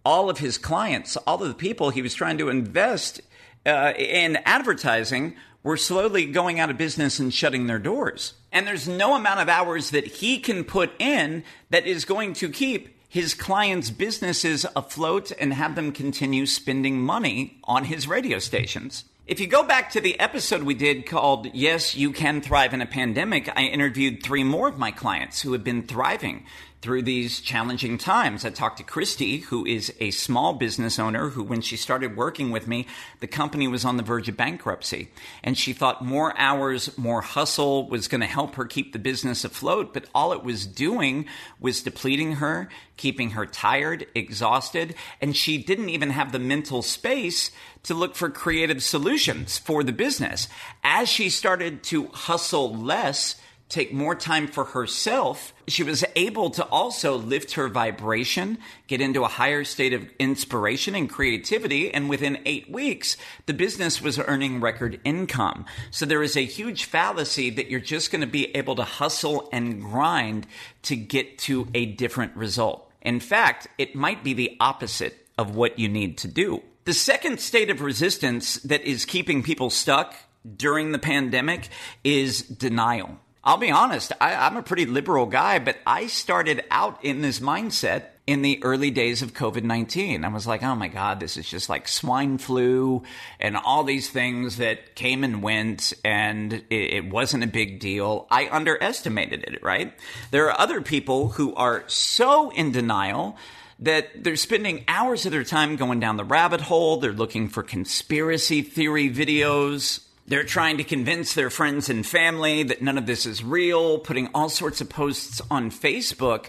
All 0.05 0.29
of 0.29 0.39
his 0.39 0.59
clients, 0.59 1.17
all 1.19 1.41
of 1.41 1.49
the 1.49 1.55
people 1.55 1.91
he 1.91 2.03
was 2.03 2.15
trying 2.15 2.37
to 2.39 2.49
invest 2.49 3.21
uh, 3.65 3.95
in 3.97 4.37
advertising 4.45 5.37
were 5.65 5.77
slowly 5.77 6.27
going 6.27 6.61
out 6.61 6.71
of 6.71 6.79
business 6.79 7.19
and 7.19 7.35
shutting 7.35 7.67
their 7.67 7.81
doors. 7.81 8.35
And 8.53 8.67
there's 8.67 8.87
no 8.87 9.17
amount 9.17 9.41
of 9.41 9.49
hours 9.49 9.91
that 9.91 10.07
he 10.07 10.39
can 10.39 10.63
put 10.63 10.93
in 11.01 11.43
that 11.71 11.87
is 11.87 12.05
going 12.05 12.35
to 12.35 12.49
keep 12.49 12.97
his 13.09 13.35
clients' 13.35 13.91
businesses 13.91 14.67
afloat 14.77 15.33
and 15.41 15.55
have 15.55 15.75
them 15.75 15.91
continue 15.91 16.47
spending 16.47 17.01
money 17.01 17.59
on 17.65 17.85
his 17.85 18.07
radio 18.07 18.39
stations. 18.39 19.05
If 19.27 19.41
you 19.41 19.47
go 19.47 19.63
back 19.63 19.91
to 19.93 20.03
the 20.03 20.21
episode 20.21 20.65
we 20.65 20.75
did 20.75 21.07
called 21.07 21.49
Yes, 21.55 21.97
You 21.97 22.13
Can 22.13 22.43
Thrive 22.43 22.75
in 22.75 22.83
a 22.83 22.87
Pandemic, 22.87 23.49
I 23.57 23.63
interviewed 23.63 24.23
three 24.23 24.45
more 24.45 24.69
of 24.69 24.79
my 24.79 24.91
clients 24.91 25.41
who 25.41 25.53
have 25.55 25.65
been 25.65 25.85
thriving 25.85 26.45
through 26.85 27.01
these 27.01 27.41
challenging 27.41 27.97
times. 27.97 28.45
I 28.45 28.51
talked 28.51 28.77
to 28.77 28.85
Christy, 28.85 29.39
who 29.39 29.65
is 29.65 29.91
a 30.01 30.11
small 30.11 30.53
business 30.53 30.99
owner 30.99 31.31
who, 31.31 31.43
when 31.43 31.63
she 31.63 31.79
started 31.79 32.15
working 32.15 32.51
with 32.51 32.69
me, 32.69 32.87
the 33.21 33.27
company 33.27 33.67
was 33.67 33.87
on 33.87 33.97
the 33.97 34.03
verge 34.03 34.29
of 34.29 34.37
bankruptcy. 34.37 35.09
And 35.43 35.57
she 35.57 35.73
thought 35.73 36.05
more 36.05 36.39
hours, 36.39 36.99
more 36.99 37.23
hustle 37.23 37.89
was 37.89 38.07
going 38.07 38.21
to 38.21 38.27
help 38.27 38.57
her 38.57 38.67
keep 38.67 38.93
the 38.93 38.99
business 38.99 39.47
afloat. 39.47 39.95
But 39.95 40.05
all 40.15 40.35
it 40.35 40.45
was 40.45 40.67
doing 40.67 41.25
was 41.59 41.83
depleting 41.83 42.33
her, 42.33 42.69
keeping 42.99 43.31
her 43.31 43.47
tired, 43.47 44.07
exhausted. 44.15 44.95
And 45.23 45.35
she 45.35 45.57
didn't 45.57 45.89
even 45.89 46.11
have 46.11 46.33
the 46.33 46.39
mental 46.39 46.83
space 46.83 47.51
to 47.85 47.95
look 47.95 48.15
for 48.15 48.29
creative 48.29 48.83
solutions 48.83 49.57
for 49.57 49.83
the 49.83 49.93
business. 49.93 50.49
As 50.83 51.09
she 51.09 51.31
started 51.31 51.83
to 51.85 52.09
hustle 52.09 52.77
less, 52.77 53.37
take 53.75 53.93
more 53.93 54.15
time 54.15 54.47
for 54.47 54.65
herself, 54.65 55.53
she 55.67 55.83
was 55.83 56.05
able 56.15 56.51
to 56.51 56.65
also 56.67 57.17
lift 57.17 57.53
her 57.55 57.69
vibration, 57.69 58.59
get 58.87 59.01
into 59.01 59.25
a 59.25 59.29
higher 59.29 59.65
state 59.65 59.93
of 59.93 60.09
inspiration 60.19 60.95
and 60.95 61.11
creativity. 61.11 61.93
And 61.93 62.09
within 62.09 62.39
eight 62.47 62.71
weeks, 62.71 63.17
the 63.47 63.53
business 63.53 64.01
was 64.01 64.19
earning 64.19 64.61
record 64.61 65.01
income. 65.05 65.67
So 65.91 66.07
there 66.07 66.23
is 66.23 66.37
a 66.37 66.45
huge 66.45 66.85
fallacy 66.85 67.51
that 67.51 67.69
you're 67.69 67.81
just 67.81 68.13
going 68.13 68.21
to 68.21 68.27
be 68.27 68.55
able 68.57 68.77
to 68.77 68.85
hustle 68.85 69.49
and 69.53 69.83
grind 69.83 70.47
to 70.83 70.97
get 70.97 71.39
to 71.39 71.67
a 71.75 71.87
different 71.87 72.37
result. 72.37 72.91
In 73.03 73.21
fact, 73.21 73.67
it 73.77 73.95
might 73.95 74.23
be 74.23 74.33
the 74.33 74.57
opposite 74.61 75.27
of 75.37 75.57
what 75.57 75.79
you 75.79 75.89
need 75.89 76.19
to 76.19 76.29
do. 76.29 76.63
The 76.85 76.93
second 76.93 77.41
state 77.41 77.71
of 77.71 77.81
resistance 77.81 78.55
that 78.57 78.83
is 78.83 79.05
keeping 79.05 79.43
people 79.43 79.71
stuck 79.71 80.15
during 80.57 80.93
the 80.93 80.99
pandemic 80.99 81.69
is 82.05 82.43
denial. 82.43 83.19
I'll 83.45 83.59
be 83.59 83.71
honest, 83.71 84.11
I, 84.23 84.47
am 84.47 84.57
a 84.57 84.63
pretty 84.63 84.87
liberal 84.87 85.27
guy, 85.27 85.59
but 85.59 85.77
I 85.87 86.07
started 86.07 86.65
out 86.71 87.05
in 87.05 87.21
this 87.21 87.41
mindset 87.41 88.05
in 88.27 88.41
the 88.41 88.65
early 88.65 88.91
days 88.91 89.21
of 89.21 89.35
COVID 89.35 89.65
19. 89.65 90.25
I 90.25 90.29
was 90.29 90.47
like, 90.47 90.63
oh 90.63 90.75
my 90.75 90.89
God, 90.89 91.21
this 91.21 91.37
is 91.37 91.47
just 91.47 91.69
like 91.69 91.87
swine 91.87 92.39
flu 92.39 93.03
and 93.39 93.59
all 93.59 93.85
these 93.85 94.09
things 94.09 94.57
that 94.57 94.95
came 94.95 95.25
and 95.25 95.43
went, 95.43 95.93
and 96.03 96.55
it, 96.55 96.65
it 96.71 97.11
wasn't 97.11 97.45
a 97.45 97.49
big 97.49 97.81
deal. 97.81 98.27
I 98.31 98.49
underestimated 98.49 99.45
it, 99.45 99.63
right? 99.63 99.93
There 100.31 100.51
are 100.51 100.59
other 100.59 100.81
people 100.81 101.29
who 101.29 101.55
are 101.55 101.85
so 101.87 102.49
in 102.49 102.73
denial 102.73 103.37
that 103.81 104.25
they're 104.25 104.37
spending 104.37 104.85
hours 104.89 105.27
of 105.27 105.33
their 105.33 105.45
time 105.45 105.77
going 105.77 106.01
down 106.01 106.17
the 106.17 106.25
rabbit 106.25 106.63
hole. 106.63 106.97
They're 106.97 107.13
looking 107.13 107.49
for 107.49 107.63
conspiracy 107.63 108.63
theory 108.63 109.11
videos. 109.11 110.01
They're 110.27 110.45
trying 110.45 110.79
to 110.79 110.85
convince 110.85 111.35
their 111.35 111.51
friends 111.51 111.91
and 111.91 112.07
family 112.07 112.63
that 112.63 112.81
none 112.81 112.97
of 112.97 113.07
this 113.07 113.27
is 113.27 113.45
real, 113.45 113.99
putting 113.99 114.29
all 114.35 114.49
sorts 114.49 114.81
of 114.81 114.89
posts 114.89 115.43
on 115.51 115.71
Facebook. 115.71 116.47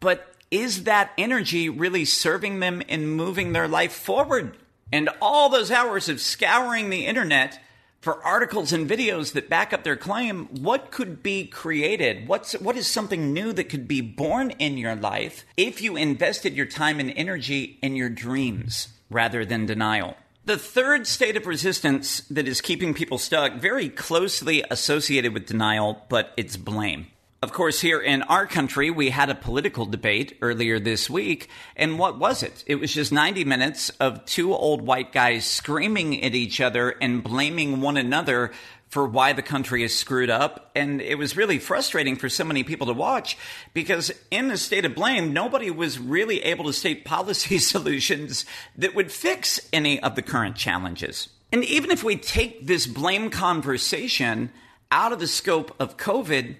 But 0.00 0.34
is 0.50 0.84
that 0.84 1.12
energy 1.18 1.68
really 1.68 2.06
serving 2.06 2.60
them 2.60 2.80
in 2.82 3.08
moving 3.08 3.52
their 3.52 3.68
life 3.68 3.92
forward? 3.92 4.56
And 4.90 5.10
all 5.20 5.48
those 5.48 5.70
hours 5.70 6.08
of 6.08 6.20
scouring 6.20 6.88
the 6.88 7.06
internet 7.06 7.60
for 8.00 8.24
articles 8.24 8.72
and 8.72 8.88
videos 8.88 9.32
that 9.32 9.50
back 9.50 9.74
up 9.74 9.84
their 9.84 9.96
claim, 9.96 10.46
what 10.46 10.90
could 10.90 11.22
be 11.22 11.46
created? 11.46 12.26
What's 12.26 12.54
what 12.54 12.76
is 12.76 12.86
something 12.86 13.34
new 13.34 13.52
that 13.52 13.68
could 13.68 13.86
be 13.86 14.00
born 14.00 14.50
in 14.52 14.78
your 14.78 14.96
life 14.96 15.44
if 15.58 15.82
you 15.82 15.96
invested 15.96 16.54
your 16.54 16.66
time 16.66 16.98
and 16.98 17.12
energy 17.14 17.78
in 17.82 17.96
your 17.96 18.08
dreams 18.08 18.88
rather 19.10 19.44
than 19.44 19.66
denial? 19.66 20.16
The 20.46 20.56
third 20.56 21.06
state 21.06 21.36
of 21.36 21.46
resistance 21.46 22.20
that 22.30 22.48
is 22.48 22.62
keeping 22.62 22.94
people 22.94 23.18
stuck, 23.18 23.54
very 23.56 23.90
closely 23.90 24.64
associated 24.70 25.34
with 25.34 25.46
denial, 25.46 26.06
but 26.08 26.32
it's 26.36 26.56
blame. 26.56 27.08
Of 27.42 27.52
course, 27.52 27.80
here 27.80 28.00
in 28.00 28.22
our 28.22 28.46
country, 28.46 28.90
we 28.90 29.10
had 29.10 29.30
a 29.30 29.34
political 29.34 29.86
debate 29.86 30.36
earlier 30.42 30.78
this 30.78 31.08
week. 31.08 31.48
And 31.76 31.98
what 31.98 32.18
was 32.18 32.42
it? 32.42 32.64
It 32.66 32.76
was 32.76 32.92
just 32.92 33.12
90 33.12 33.44
minutes 33.44 33.90
of 34.00 34.24
two 34.24 34.54
old 34.54 34.82
white 34.82 35.12
guys 35.12 35.46
screaming 35.46 36.22
at 36.22 36.34
each 36.34 36.60
other 36.60 36.90
and 36.90 37.22
blaming 37.22 37.80
one 37.80 37.96
another 37.96 38.52
for 38.90 39.06
why 39.06 39.32
the 39.32 39.42
country 39.42 39.84
is 39.84 39.96
screwed 39.96 40.30
up. 40.30 40.70
And 40.74 41.00
it 41.00 41.16
was 41.16 41.36
really 41.36 41.58
frustrating 41.58 42.16
for 42.16 42.28
so 42.28 42.44
many 42.44 42.64
people 42.64 42.88
to 42.88 42.92
watch 42.92 43.38
because 43.72 44.12
in 44.30 44.48
the 44.48 44.58
state 44.58 44.84
of 44.84 44.94
blame, 44.94 45.32
nobody 45.32 45.70
was 45.70 45.98
really 45.98 46.42
able 46.42 46.64
to 46.64 46.72
state 46.72 47.04
policy 47.04 47.58
solutions 47.58 48.44
that 48.76 48.94
would 48.94 49.12
fix 49.12 49.60
any 49.72 50.00
of 50.02 50.16
the 50.16 50.22
current 50.22 50.56
challenges. 50.56 51.28
And 51.52 51.64
even 51.64 51.90
if 51.90 52.04
we 52.04 52.16
take 52.16 52.66
this 52.66 52.86
blame 52.86 53.30
conversation 53.30 54.50
out 54.90 55.12
of 55.12 55.20
the 55.20 55.26
scope 55.26 55.74
of 55.80 55.96
COVID, 55.96 56.56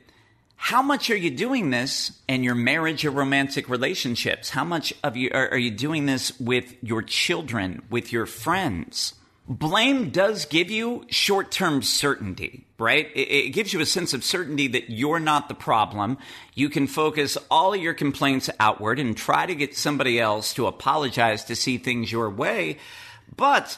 how 0.56 0.82
much 0.82 1.10
are 1.10 1.16
you 1.16 1.30
doing 1.30 1.70
this 1.70 2.12
in 2.28 2.44
your 2.44 2.54
marriage 2.54 3.04
or 3.04 3.10
romantic 3.10 3.68
relationships? 3.68 4.50
How 4.50 4.62
much 4.62 4.92
of 5.02 5.16
you 5.16 5.30
are, 5.32 5.48
are 5.48 5.58
you 5.58 5.70
doing 5.70 6.06
this 6.06 6.38
with 6.38 6.74
your 6.82 7.02
children, 7.02 7.82
with 7.90 8.12
your 8.12 8.26
friends? 8.26 9.14
Blame 9.50 10.10
does 10.10 10.44
give 10.44 10.70
you 10.70 11.04
short 11.08 11.50
term 11.50 11.82
certainty, 11.82 12.66
right? 12.78 13.10
It, 13.14 13.50
gives 13.50 13.72
you 13.72 13.80
a 13.80 13.86
sense 13.86 14.14
of 14.14 14.24
certainty 14.24 14.68
that 14.68 14.88
you're 14.88 15.18
not 15.18 15.48
the 15.48 15.54
problem. 15.54 16.18
You 16.54 16.70
can 16.70 16.86
focus 16.86 17.36
all 17.50 17.74
your 17.74 17.92
complaints 17.92 18.48
outward 18.60 19.00
and 19.00 19.16
try 19.16 19.46
to 19.46 19.54
get 19.56 19.76
somebody 19.76 20.20
else 20.20 20.54
to 20.54 20.68
apologize 20.68 21.44
to 21.44 21.56
see 21.56 21.78
things 21.78 22.12
your 22.12 22.30
way. 22.30 22.78
But 23.36 23.76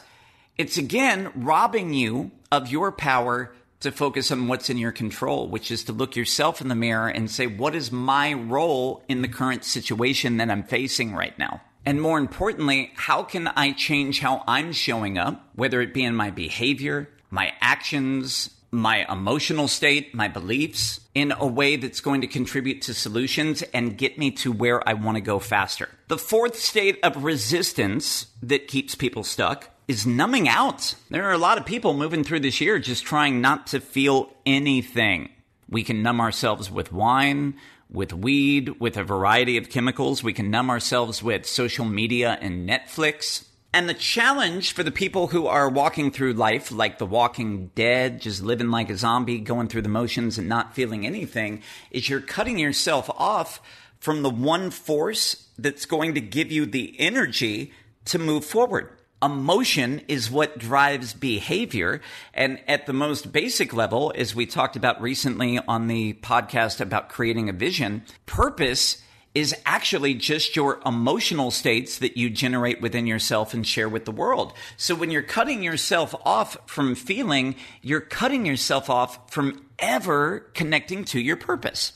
it's 0.59 0.77
again 0.77 1.31
robbing 1.35 1.95
you 1.95 2.31
of 2.51 2.69
your 2.69 2.91
power 2.91 3.51
to 3.79 3.91
focus 3.91 4.31
on 4.31 4.47
what's 4.47 4.69
in 4.69 4.77
your 4.77 4.91
control, 4.91 5.47
which 5.47 5.71
is 5.71 5.83
to 5.85 5.91
look 5.91 6.15
yourself 6.15 6.61
in 6.61 6.67
the 6.67 6.75
mirror 6.75 7.09
and 7.09 7.29
say, 7.29 7.47
what 7.47 7.75
is 7.75 7.91
my 7.91 8.33
role 8.33 9.03
in 9.09 9.23
the 9.23 9.27
current 9.27 9.65
situation 9.65 10.37
that 10.37 10.49
I'm 10.51 10.63
facing 10.63 11.13
right 11.15 11.37
now? 11.37 11.61
And 11.85 12.01
more 12.01 12.17
importantly, 12.17 12.91
how 12.95 13.23
can 13.23 13.47
I 13.47 13.71
change 13.71 14.19
how 14.19 14.43
I'm 14.47 14.71
showing 14.71 15.17
up, 15.17 15.49
whether 15.55 15.81
it 15.81 15.93
be 15.93 16.03
in 16.03 16.15
my 16.15 16.31
behavior, 16.31 17.09
my 17.29 17.53
actions, 17.59 18.49
my 18.71 19.05
emotional 19.11 19.67
state, 19.67 20.15
my 20.15 20.27
beliefs, 20.27 20.99
in 21.13 21.31
a 21.31 21.45
way 21.45 21.75
that's 21.75 22.01
going 22.01 22.21
to 22.21 22.27
contribute 22.27 22.81
to 22.81 22.93
solutions 22.93 23.61
and 23.73 23.97
get 23.97 24.17
me 24.17 24.31
to 24.31 24.51
where 24.51 24.87
I 24.87 24.93
want 24.93 25.15
to 25.17 25.21
go 25.21 25.39
faster. 25.39 25.89
The 26.07 26.17
fourth 26.17 26.55
state 26.55 26.99
of 27.03 27.23
resistance 27.23 28.27
that 28.41 28.67
keeps 28.67 28.95
people 28.95 29.23
stuck 29.23 29.69
is 29.87 30.07
numbing 30.07 30.47
out. 30.47 30.95
There 31.09 31.25
are 31.25 31.33
a 31.33 31.37
lot 31.37 31.57
of 31.57 31.65
people 31.65 31.93
moving 31.93 32.23
through 32.23 32.39
this 32.39 32.61
year 32.61 32.79
just 32.79 33.03
trying 33.03 33.41
not 33.41 33.67
to 33.67 33.79
feel 33.79 34.33
anything. 34.45 35.29
We 35.69 35.83
can 35.83 36.01
numb 36.01 36.21
ourselves 36.21 36.71
with 36.71 36.91
wine, 36.91 37.55
with 37.93 38.11
weed, 38.11 38.69
with 38.79 38.97
a 38.97 39.03
variety 39.03 39.55
of 39.57 39.69
chemicals. 39.69 40.23
We 40.23 40.33
can 40.33 40.49
numb 40.49 40.69
ourselves 40.69 41.21
with 41.21 41.45
social 41.45 41.85
media 41.85 42.37
and 42.41 42.67
Netflix. 42.67 43.45
And 43.71 43.87
the 43.87 43.93
challenge 43.93 44.73
for 44.73 44.83
the 44.83 44.91
people 44.91 45.27
who 45.27 45.47
are 45.47 45.69
walking 45.69 46.11
through 46.11 46.33
life 46.33 46.71
like 46.71 46.97
the 46.97 47.05
walking 47.05 47.67
dead, 47.75 48.19
just 48.21 48.43
living 48.43 48.69
like 48.69 48.89
a 48.89 48.97
zombie, 48.97 49.39
going 49.39 49.67
through 49.67 49.83
the 49.83 49.89
motions 49.89 50.37
and 50.37 50.49
not 50.49 50.75
feeling 50.75 51.05
anything, 51.05 51.61
is 51.91 52.09
you're 52.09 52.21
cutting 52.21 52.59
yourself 52.59 53.09
off 53.11 53.61
from 53.99 54.21
the 54.21 54.29
one 54.29 54.69
force 54.69 55.47
that's 55.57 55.85
going 55.85 56.13
to 56.15 56.21
give 56.21 56.51
you 56.51 56.65
the 56.65 56.95
energy 56.99 57.71
to 58.05 58.19
move 58.19 58.43
forward 58.43 58.89
emotion 59.23 60.01
is 60.07 60.29
what 60.29 60.57
drives 60.57 61.13
behavior. 61.13 62.01
And 62.33 62.59
at 62.67 62.85
the 62.85 62.93
most 62.93 63.31
basic 63.31 63.73
level, 63.73 64.13
as 64.15 64.35
we 64.35 64.45
talked 64.45 64.75
about 64.75 65.01
recently 65.01 65.59
on 65.59 65.87
the 65.87 66.13
podcast 66.13 66.81
about 66.81 67.09
creating 67.09 67.49
a 67.49 67.53
vision, 67.53 68.03
purpose 68.25 69.01
is 69.33 69.55
actually 69.65 70.13
just 70.13 70.55
your 70.55 70.79
emotional 70.85 71.49
states 71.49 71.97
that 71.99 72.17
you 72.17 72.29
generate 72.29 72.81
within 72.81 73.07
yourself 73.07 73.53
and 73.53 73.65
share 73.65 73.89
with 73.89 74.05
the 74.05 74.11
world. 74.11 74.53
So 74.77 74.93
when 74.93 75.09
you're 75.09 75.23
cutting 75.23 75.63
yourself 75.63 76.13
off 76.23 76.57
from 76.67 76.93
feeling, 76.93 77.55
you're 77.81 78.01
cutting 78.01 78.45
yourself 78.45 78.89
off 78.89 79.31
from 79.31 79.65
ever 79.79 80.41
connecting 80.53 81.03
to 81.05 81.19
your 81.19 81.37
purpose 81.37 81.93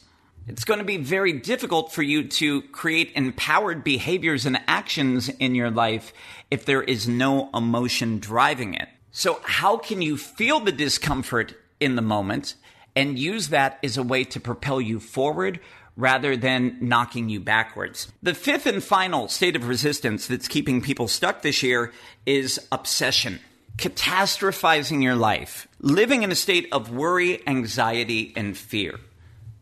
it's 0.48 0.64
going 0.64 0.80
to 0.80 0.86
be 0.86 0.98
very 0.98 1.34
difficult 1.34 1.92
for 1.92 2.02
you 2.02 2.26
to 2.26 2.62
create 2.62 3.12
empowered 3.16 3.84
behaviors 3.84 4.46
and 4.46 4.62
actions 4.68 5.28
in 5.28 5.56
your 5.56 5.70
life 5.70 6.14
if 6.50 6.64
there 6.64 6.82
is 6.82 7.08
no 7.08 7.50
emotion 7.54 8.20
driving 8.20 8.74
it. 8.74 8.88
So, 9.12 9.42
how 9.44 9.78
can 9.78 10.02
you 10.02 10.16
feel 10.16 10.60
the 10.60 10.72
discomfort 10.72 11.54
in 11.80 11.96
the 11.96 12.02
moment 12.02 12.56
and 12.96 13.20
use 13.20 13.50
that 13.50 13.80
as 13.84 13.98
a 13.98 14.04
way 14.04 14.24
to 14.26 14.40
propel 14.40 14.80
you 14.80 15.00
forward 15.00 15.60
rather 15.98 16.38
than 16.38 16.78
knocking 16.80 17.28
you 17.28 17.42
backwards? 17.42 18.12
The 18.24 18.34
fifth 18.34 18.68
and 18.68 18.82
final 18.82 19.28
state 19.28 19.56
of 19.58 19.68
resistance 19.68 20.28
that's 20.28 20.48
keeping 20.48 20.82
people 20.82 21.10
stuck 21.10 21.42
this 21.42 21.62
year 21.62 21.92
is 22.26 22.66
obsession. 22.72 23.40
Catastrophizing 23.78 25.04
your 25.04 25.16
life, 25.16 25.68
living 25.80 26.24
in 26.24 26.32
a 26.32 26.36
state 26.36 26.68
of 26.72 26.92
worry, 26.92 27.46
anxiety, 27.48 28.34
and 28.36 28.58
fear. 28.58 29.00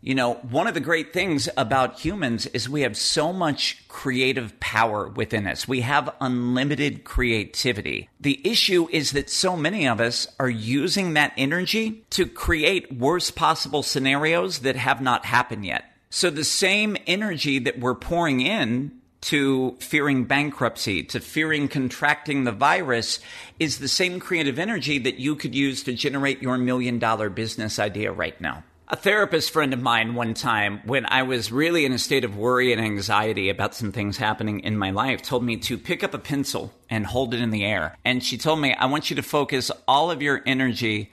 You 0.06 0.14
know, 0.14 0.36
one 0.36 0.68
of 0.68 0.76
the 0.76 0.82
great 0.82 1.14
things 1.14 1.50
about 1.58 2.00
humans 2.00 2.46
is 2.46 2.70
we 2.70 2.82
have 2.82 2.96
so 2.96 3.34
much 3.34 3.88
creative 3.88 4.60
power 4.60 5.08
within 5.08 5.48
us. 5.48 5.68
We 5.68 5.82
have 5.82 6.14
unlimited 6.22 7.04
creativity. 7.04 8.08
The 8.20 8.40
issue 8.48 8.88
is 8.92 9.14
that 9.14 9.32
so 9.32 9.58
many 9.58 9.88
of 9.88 10.00
us 10.00 10.28
are 10.40 10.48
using 10.48 11.16
that 11.16 11.34
energy 11.38 12.06
to 12.12 12.28
create 12.28 12.96
worst 12.96 13.36
possible 13.36 13.82
scenarios 13.82 14.60
that 14.60 14.76
have 14.76 15.02
not 15.02 15.26
happened 15.26 15.66
yet. 15.66 15.86
So 16.12 16.30
the 16.30 16.44
same 16.44 16.98
energy 17.08 17.58
that 17.58 17.80
we're 17.80 17.96
pouring 17.96 18.42
in 18.42 18.92
to 19.22 19.76
fearing 19.80 20.26
bankruptcy, 20.26 21.02
to 21.06 21.20
fearing 21.20 21.68
contracting 21.68 22.44
the 22.44 22.52
virus, 22.52 23.20
is 23.60 23.80
the 23.80 23.88
same 23.88 24.20
creative 24.20 24.60
energy 24.60 25.00
that 25.00 25.16
you 25.16 25.36
could 25.36 25.56
use 25.56 25.82
to 25.82 25.94
generate 25.94 26.44
your 26.44 26.60
million 26.60 27.00
dollar 27.00 27.32
business 27.32 27.80
idea 27.80 28.12
right 28.12 28.40
now. 28.40 28.64
A 28.88 28.96
therapist 28.96 29.50
friend 29.50 29.74
of 29.74 29.82
mine 29.82 30.13
one 30.13 30.36
time, 30.36 30.80
when 30.86 31.08
I 31.08 31.24
was 31.24 31.51
really 31.51 31.86
in 31.86 31.92
a 31.92 31.98
state 31.98 32.24
of 32.24 32.38
worry 32.38 32.72
and 32.72 32.80
anxiety 32.80 33.50
about 33.50 33.74
some 33.74 33.92
things 33.92 34.18
happening 34.18 34.60
in 34.60 34.77
my 34.77 34.92
life, 34.92 35.24
told 35.24 35.44
me 35.44 35.58
to 35.58 35.80
pick 35.80 36.04
up 36.04 36.13
a 36.13 36.20
pencil 36.20 36.72
and 36.88 37.04
hold 37.04 37.34
it 37.34 37.42
in 37.42 37.50
the 37.50 37.65
air. 37.65 37.98
And 38.06 38.24
she 38.24 38.38
told 38.38 38.60
me, 38.60 38.75
I 38.75 38.86
want 38.86 39.10
you 39.10 39.15
to 39.15 39.24
focus 39.24 39.72
all 39.88 40.12
of 40.12 40.22
your 40.22 40.44
energy 40.46 41.12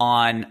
on 0.00 0.48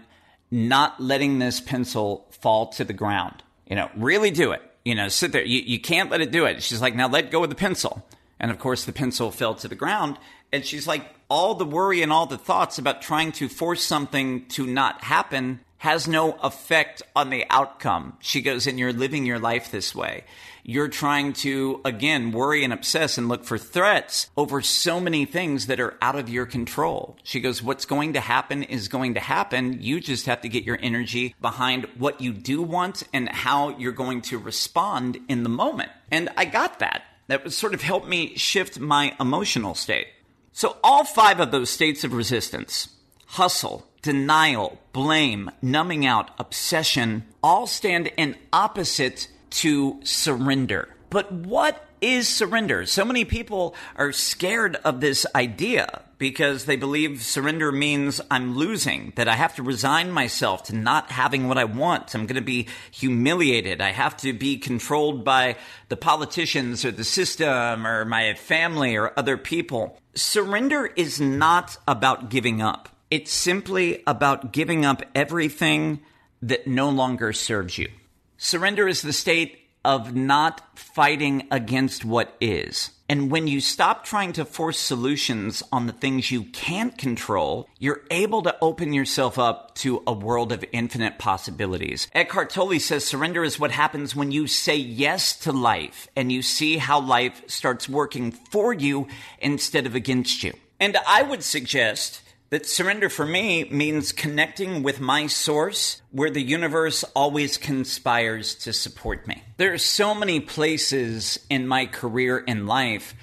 not 0.50 0.98
letting 0.98 1.38
this 1.38 1.60
pencil 1.60 2.26
fall 2.40 2.68
to 2.68 2.84
the 2.84 2.94
ground. 2.94 3.42
You 3.66 3.76
know, 3.76 3.90
really 3.94 4.30
do 4.30 4.52
it. 4.52 4.62
You 4.82 4.94
know, 4.94 5.08
sit 5.08 5.32
there. 5.32 5.44
You, 5.44 5.60
you 5.60 5.78
can't 5.78 6.10
let 6.10 6.22
it 6.22 6.30
do 6.30 6.46
it. 6.46 6.62
She's 6.62 6.80
like, 6.80 6.94
now 6.94 7.06
let 7.06 7.30
go 7.30 7.44
of 7.44 7.50
the 7.50 7.54
pencil. 7.54 8.02
And 8.40 8.50
of 8.50 8.58
course, 8.58 8.86
the 8.86 8.92
pencil 8.92 9.30
fell 9.30 9.54
to 9.56 9.68
the 9.68 9.74
ground. 9.74 10.18
And 10.50 10.64
she's 10.64 10.86
like, 10.86 11.04
all 11.28 11.54
the 11.54 11.66
worry 11.66 12.00
and 12.00 12.10
all 12.10 12.24
the 12.24 12.38
thoughts 12.38 12.78
about 12.78 13.02
trying 13.02 13.32
to 13.32 13.48
force 13.50 13.84
something 13.84 14.46
to 14.48 14.66
not 14.66 15.04
happen 15.04 15.60
has 15.82 16.06
no 16.06 16.30
effect 16.44 17.02
on 17.16 17.28
the 17.28 17.44
outcome. 17.50 18.16
She 18.20 18.40
goes, 18.40 18.68
and 18.68 18.78
you're 18.78 18.92
living 18.92 19.26
your 19.26 19.40
life 19.40 19.72
this 19.72 19.92
way. 19.96 20.22
You're 20.62 20.86
trying 20.86 21.32
to, 21.32 21.80
again, 21.84 22.30
worry 22.30 22.62
and 22.62 22.72
obsess 22.72 23.18
and 23.18 23.28
look 23.28 23.42
for 23.42 23.58
threats 23.58 24.30
over 24.36 24.62
so 24.62 25.00
many 25.00 25.24
things 25.24 25.66
that 25.66 25.80
are 25.80 25.98
out 26.00 26.14
of 26.14 26.28
your 26.28 26.46
control. 26.46 27.16
She 27.24 27.40
goes, 27.40 27.64
what's 27.64 27.84
going 27.84 28.12
to 28.12 28.20
happen 28.20 28.62
is 28.62 28.86
going 28.86 29.14
to 29.14 29.20
happen. 29.20 29.82
You 29.82 29.98
just 29.98 30.26
have 30.26 30.42
to 30.42 30.48
get 30.48 30.62
your 30.62 30.78
energy 30.80 31.34
behind 31.40 31.88
what 31.98 32.20
you 32.20 32.32
do 32.32 32.62
want 32.62 33.02
and 33.12 33.28
how 33.28 33.76
you're 33.76 33.90
going 33.90 34.22
to 34.22 34.38
respond 34.38 35.18
in 35.28 35.42
the 35.42 35.48
moment. 35.48 35.90
And 36.12 36.28
I 36.36 36.44
got 36.44 36.78
that. 36.78 37.02
That 37.26 37.42
was 37.42 37.58
sort 37.58 37.74
of 37.74 37.82
helped 37.82 38.06
me 38.06 38.36
shift 38.36 38.78
my 38.78 39.16
emotional 39.18 39.74
state. 39.74 40.06
So 40.52 40.76
all 40.84 41.02
five 41.02 41.40
of 41.40 41.50
those 41.50 41.70
states 41.70 42.04
of 42.04 42.12
resistance, 42.12 42.88
hustle, 43.26 43.84
denial, 44.02 44.78
blame, 44.92 45.50
numbing 45.62 46.04
out, 46.04 46.30
obsession 46.38 47.24
all 47.42 47.66
stand 47.66 48.10
in 48.16 48.36
opposite 48.52 49.28
to 49.50 50.00
surrender. 50.02 50.88
But 51.08 51.30
what 51.32 51.88
is 52.00 52.28
surrender? 52.28 52.84
So 52.86 53.04
many 53.04 53.24
people 53.24 53.74
are 53.96 54.12
scared 54.12 54.76
of 54.76 55.00
this 55.00 55.24
idea 55.34 56.02
because 56.18 56.64
they 56.64 56.76
believe 56.76 57.22
surrender 57.22 57.72
means 57.72 58.20
I'm 58.30 58.56
losing, 58.56 59.12
that 59.16 59.28
I 59.28 59.34
have 59.34 59.56
to 59.56 59.62
resign 59.62 60.10
myself 60.12 60.64
to 60.64 60.76
not 60.76 61.10
having 61.10 61.48
what 61.48 61.58
I 61.58 61.64
want. 61.64 62.14
I'm 62.14 62.26
going 62.26 62.36
to 62.36 62.40
be 62.40 62.68
humiliated. 62.92 63.80
I 63.80 63.90
have 63.90 64.16
to 64.18 64.32
be 64.32 64.56
controlled 64.56 65.24
by 65.24 65.56
the 65.88 65.96
politicians 65.96 66.84
or 66.84 66.92
the 66.92 67.04
system 67.04 67.86
or 67.86 68.04
my 68.04 68.34
family 68.34 68.96
or 68.96 69.12
other 69.16 69.36
people. 69.36 69.98
Surrender 70.14 70.86
is 70.86 71.20
not 71.20 71.76
about 71.88 72.30
giving 72.30 72.62
up. 72.62 72.88
It's 73.12 73.30
simply 73.30 74.02
about 74.06 74.54
giving 74.54 74.86
up 74.86 75.02
everything 75.14 76.00
that 76.40 76.66
no 76.66 76.88
longer 76.88 77.34
serves 77.34 77.76
you. 77.76 77.90
Surrender 78.38 78.88
is 78.88 79.02
the 79.02 79.12
state 79.12 79.58
of 79.84 80.14
not 80.16 80.78
fighting 80.78 81.46
against 81.50 82.06
what 82.06 82.34
is. 82.40 82.90
And 83.10 83.30
when 83.30 83.48
you 83.48 83.60
stop 83.60 84.06
trying 84.06 84.32
to 84.32 84.46
force 84.46 84.78
solutions 84.78 85.62
on 85.70 85.86
the 85.86 85.92
things 85.92 86.30
you 86.30 86.44
can't 86.44 86.96
control, 86.96 87.68
you're 87.78 88.00
able 88.10 88.40
to 88.44 88.56
open 88.62 88.94
yourself 88.94 89.38
up 89.38 89.74
to 89.74 90.02
a 90.06 90.12
world 90.14 90.50
of 90.50 90.64
infinite 90.72 91.18
possibilities. 91.18 92.08
Eckhart 92.14 92.48
Tolle 92.48 92.80
says 92.80 93.04
surrender 93.04 93.44
is 93.44 93.60
what 93.60 93.72
happens 93.72 94.16
when 94.16 94.32
you 94.32 94.46
say 94.46 94.76
yes 94.76 95.38
to 95.40 95.52
life 95.52 96.08
and 96.16 96.32
you 96.32 96.40
see 96.40 96.78
how 96.78 96.98
life 96.98 97.42
starts 97.46 97.90
working 97.90 98.32
for 98.32 98.72
you 98.72 99.06
instead 99.38 99.84
of 99.84 99.94
against 99.94 100.42
you. 100.42 100.54
And 100.80 100.96
I 101.06 101.22
would 101.22 101.42
suggest 101.42 102.21
that 102.52 102.66
surrender 102.66 103.08
for 103.08 103.24
me 103.24 103.64
means 103.70 104.12
connecting 104.12 104.82
with 104.82 105.00
my 105.00 105.26
source 105.26 106.02
where 106.10 106.28
the 106.28 106.42
universe 106.42 107.02
always 107.16 107.56
conspires 107.56 108.54
to 108.54 108.74
support 108.74 109.26
me. 109.26 109.42
There 109.56 109.72
are 109.72 109.78
so 109.78 110.14
many 110.14 110.38
places 110.38 111.38
in 111.48 111.66
my 111.66 111.86
career 111.86 112.36
in 112.36 112.66
life 112.66 113.14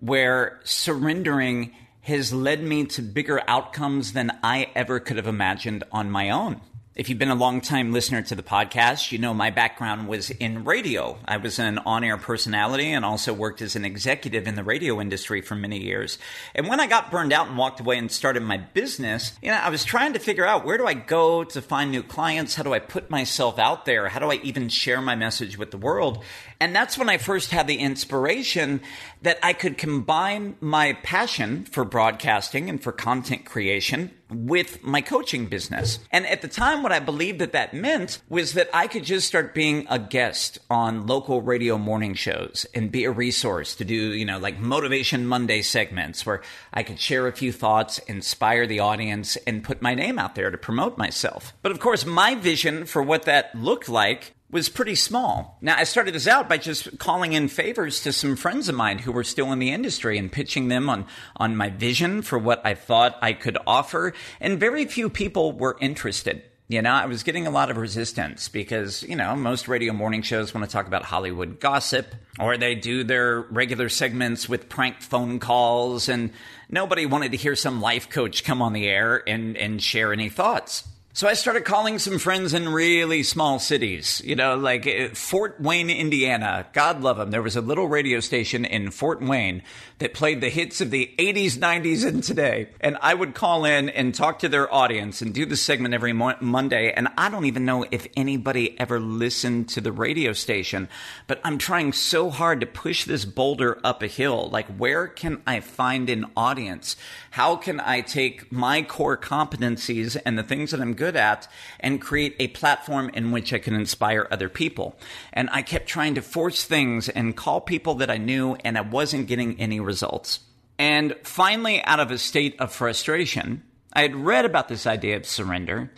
where 0.00 0.58
surrendering 0.64 1.74
has 2.00 2.32
led 2.32 2.62
me 2.62 2.86
to 2.86 3.02
bigger 3.02 3.42
outcomes 3.46 4.14
than 4.14 4.30
I 4.42 4.70
ever 4.74 5.00
could 5.00 5.18
have 5.18 5.26
imagined 5.26 5.84
on 5.92 6.10
my 6.10 6.30
own. 6.30 6.62
If 6.98 7.08
you've 7.08 7.18
been 7.20 7.30
a 7.30 7.36
long 7.36 7.60
time 7.60 7.92
listener 7.92 8.22
to 8.22 8.34
the 8.34 8.42
podcast, 8.42 9.12
you 9.12 9.18
know 9.18 9.32
my 9.32 9.50
background 9.50 10.08
was 10.08 10.30
in 10.30 10.64
radio. 10.64 11.16
I 11.24 11.36
was 11.36 11.60
an 11.60 11.78
on 11.78 12.02
air 12.02 12.16
personality 12.16 12.90
and 12.90 13.04
also 13.04 13.32
worked 13.32 13.62
as 13.62 13.76
an 13.76 13.84
executive 13.84 14.48
in 14.48 14.56
the 14.56 14.64
radio 14.64 15.00
industry 15.00 15.40
for 15.40 15.54
many 15.54 15.80
years. 15.80 16.18
And 16.56 16.66
when 16.66 16.80
I 16.80 16.88
got 16.88 17.12
burned 17.12 17.32
out 17.32 17.46
and 17.46 17.56
walked 17.56 17.78
away 17.78 17.98
and 17.98 18.10
started 18.10 18.42
my 18.42 18.56
business, 18.56 19.38
you 19.40 19.48
know, 19.48 19.58
I 19.58 19.68
was 19.68 19.84
trying 19.84 20.14
to 20.14 20.18
figure 20.18 20.44
out 20.44 20.64
where 20.64 20.76
do 20.76 20.88
I 20.88 20.94
go 20.94 21.44
to 21.44 21.62
find 21.62 21.92
new 21.92 22.02
clients? 22.02 22.56
How 22.56 22.64
do 22.64 22.74
I 22.74 22.80
put 22.80 23.10
myself 23.10 23.60
out 23.60 23.84
there? 23.84 24.08
How 24.08 24.18
do 24.18 24.32
I 24.32 24.40
even 24.42 24.68
share 24.68 25.00
my 25.00 25.14
message 25.14 25.56
with 25.56 25.70
the 25.70 25.78
world? 25.78 26.24
And 26.60 26.74
that's 26.74 26.98
when 26.98 27.08
I 27.08 27.18
first 27.18 27.52
had 27.52 27.66
the 27.66 27.78
inspiration 27.78 28.80
that 29.22 29.38
I 29.42 29.52
could 29.52 29.78
combine 29.78 30.56
my 30.60 30.94
passion 31.04 31.64
for 31.64 31.84
broadcasting 31.84 32.68
and 32.68 32.82
for 32.82 32.90
content 32.90 33.44
creation 33.44 34.10
with 34.30 34.82
my 34.82 35.00
coaching 35.00 35.46
business. 35.46 36.00
And 36.10 36.26
at 36.26 36.42
the 36.42 36.48
time, 36.48 36.82
what 36.82 36.92
I 36.92 36.98
believed 36.98 37.38
that 37.38 37.52
that 37.52 37.74
meant 37.74 38.20
was 38.28 38.54
that 38.54 38.68
I 38.74 38.86
could 38.86 39.04
just 39.04 39.26
start 39.26 39.54
being 39.54 39.86
a 39.88 39.98
guest 39.98 40.58
on 40.68 41.06
local 41.06 41.40
radio 41.40 41.78
morning 41.78 42.14
shows 42.14 42.66
and 42.74 42.92
be 42.92 43.04
a 43.04 43.10
resource 43.10 43.74
to 43.76 43.84
do, 43.84 43.94
you 43.94 44.24
know, 44.24 44.38
like 44.38 44.58
Motivation 44.58 45.26
Monday 45.26 45.62
segments 45.62 46.26
where 46.26 46.42
I 46.72 46.82
could 46.82 47.00
share 47.00 47.26
a 47.26 47.32
few 47.32 47.52
thoughts, 47.52 47.98
inspire 48.00 48.66
the 48.66 48.80
audience, 48.80 49.36
and 49.46 49.64
put 49.64 49.80
my 49.80 49.94
name 49.94 50.18
out 50.18 50.34
there 50.34 50.50
to 50.50 50.58
promote 50.58 50.98
myself. 50.98 51.54
But 51.62 51.72
of 51.72 51.80
course, 51.80 52.04
my 52.04 52.34
vision 52.34 52.84
for 52.84 53.02
what 53.02 53.22
that 53.22 53.54
looked 53.54 53.88
like 53.88 54.34
was 54.50 54.68
pretty 54.68 54.94
small. 54.94 55.58
Now, 55.60 55.76
I 55.76 55.84
started 55.84 56.14
this 56.14 56.26
out 56.26 56.48
by 56.48 56.56
just 56.56 56.98
calling 56.98 57.34
in 57.34 57.48
favors 57.48 58.02
to 58.02 58.12
some 58.12 58.34
friends 58.34 58.68
of 58.68 58.74
mine 58.74 58.98
who 58.98 59.12
were 59.12 59.24
still 59.24 59.52
in 59.52 59.58
the 59.58 59.72
industry 59.72 60.16
and 60.16 60.32
pitching 60.32 60.68
them 60.68 60.88
on, 60.88 61.06
on 61.36 61.56
my 61.56 61.68
vision 61.68 62.22
for 62.22 62.38
what 62.38 62.64
I 62.64 62.74
thought 62.74 63.18
I 63.20 63.34
could 63.34 63.58
offer. 63.66 64.14
And 64.40 64.58
very 64.58 64.86
few 64.86 65.10
people 65.10 65.52
were 65.52 65.76
interested. 65.80 66.42
You 66.70 66.82
know, 66.82 66.90
I 66.90 67.06
was 67.06 67.22
getting 67.22 67.46
a 67.46 67.50
lot 67.50 67.70
of 67.70 67.78
resistance 67.78 68.48
because, 68.48 69.02
you 69.02 69.16
know, 69.16 69.34
most 69.34 69.68
radio 69.68 69.94
morning 69.94 70.20
shows 70.20 70.52
want 70.52 70.66
to 70.66 70.70
talk 70.70 70.86
about 70.86 71.02
Hollywood 71.02 71.60
gossip 71.60 72.14
or 72.38 72.58
they 72.58 72.74
do 72.74 73.04
their 73.04 73.40
regular 73.40 73.88
segments 73.88 74.50
with 74.50 74.68
prank 74.68 75.00
phone 75.00 75.38
calls 75.38 76.10
and 76.10 76.30
nobody 76.68 77.06
wanted 77.06 77.32
to 77.32 77.38
hear 77.38 77.56
some 77.56 77.80
life 77.80 78.10
coach 78.10 78.44
come 78.44 78.60
on 78.60 78.74
the 78.74 78.86
air 78.86 79.22
and, 79.26 79.56
and 79.56 79.82
share 79.82 80.12
any 80.12 80.28
thoughts. 80.28 80.84
So 81.18 81.26
I 81.26 81.34
started 81.34 81.64
calling 81.64 81.98
some 81.98 82.20
friends 82.20 82.54
in 82.54 82.68
really 82.68 83.24
small 83.24 83.58
cities, 83.58 84.22
you 84.24 84.36
know, 84.36 84.54
like 84.54 84.86
uh, 84.86 85.08
Fort 85.14 85.60
Wayne, 85.60 85.90
Indiana. 85.90 86.64
God 86.72 87.00
love 87.00 87.16
them. 87.16 87.32
There 87.32 87.42
was 87.42 87.56
a 87.56 87.60
little 87.60 87.88
radio 87.88 88.20
station 88.20 88.64
in 88.64 88.92
Fort 88.92 89.20
Wayne 89.20 89.64
that 89.98 90.14
played 90.14 90.40
the 90.40 90.48
hits 90.48 90.80
of 90.80 90.92
the 90.92 91.12
80s, 91.18 91.58
90s, 91.58 92.06
and 92.06 92.22
today. 92.22 92.68
And 92.80 92.96
I 93.02 93.14
would 93.14 93.34
call 93.34 93.64
in 93.64 93.88
and 93.88 94.14
talk 94.14 94.38
to 94.38 94.48
their 94.48 94.72
audience 94.72 95.20
and 95.20 95.34
do 95.34 95.44
the 95.44 95.56
segment 95.56 95.92
every 95.92 96.12
mo- 96.12 96.36
Monday. 96.40 96.92
And 96.92 97.08
I 97.18 97.30
don't 97.30 97.46
even 97.46 97.64
know 97.64 97.84
if 97.90 98.06
anybody 98.16 98.78
ever 98.78 99.00
listened 99.00 99.70
to 99.70 99.80
the 99.80 99.90
radio 99.90 100.32
station, 100.32 100.88
but 101.26 101.40
I'm 101.42 101.58
trying 101.58 101.94
so 101.94 102.30
hard 102.30 102.60
to 102.60 102.66
push 102.66 103.06
this 103.06 103.24
boulder 103.24 103.80
up 103.82 104.04
a 104.04 104.06
hill. 104.06 104.50
Like, 104.52 104.68
where 104.76 105.08
can 105.08 105.42
I 105.48 105.58
find 105.58 106.10
an 106.10 106.26
audience? 106.36 106.94
How 107.32 107.56
can 107.56 107.80
I 107.80 108.02
take 108.02 108.52
my 108.52 108.82
core 108.82 109.16
competencies 109.16 110.16
and 110.24 110.38
the 110.38 110.44
things 110.44 110.70
that 110.70 110.80
I'm 110.80 110.94
good 110.94 111.07
at 111.16 111.48
and 111.80 112.00
create 112.00 112.36
a 112.38 112.48
platform 112.48 113.10
in 113.14 113.30
which 113.30 113.52
I 113.52 113.58
can 113.58 113.74
inspire 113.74 114.28
other 114.30 114.48
people? 114.48 114.98
And 115.32 115.48
I 115.52 115.62
kept 115.62 115.86
trying 115.86 116.14
to 116.14 116.22
force 116.22 116.64
things 116.64 117.08
and 117.08 117.36
call 117.36 117.60
people 117.60 117.94
that 117.96 118.10
I 118.10 118.16
knew, 118.16 118.56
and 118.64 118.76
I 118.76 118.82
wasn't 118.82 119.28
getting 119.28 119.58
any 119.60 119.80
results. 119.80 120.40
And 120.78 121.14
finally, 121.24 121.82
out 121.82 122.00
of 122.00 122.10
a 122.10 122.18
state 122.18 122.58
of 122.60 122.72
frustration, 122.72 123.62
I 123.92 124.02
had 124.02 124.14
read 124.14 124.44
about 124.44 124.68
this 124.68 124.86
idea 124.86 125.16
of 125.16 125.26
surrender. 125.26 125.90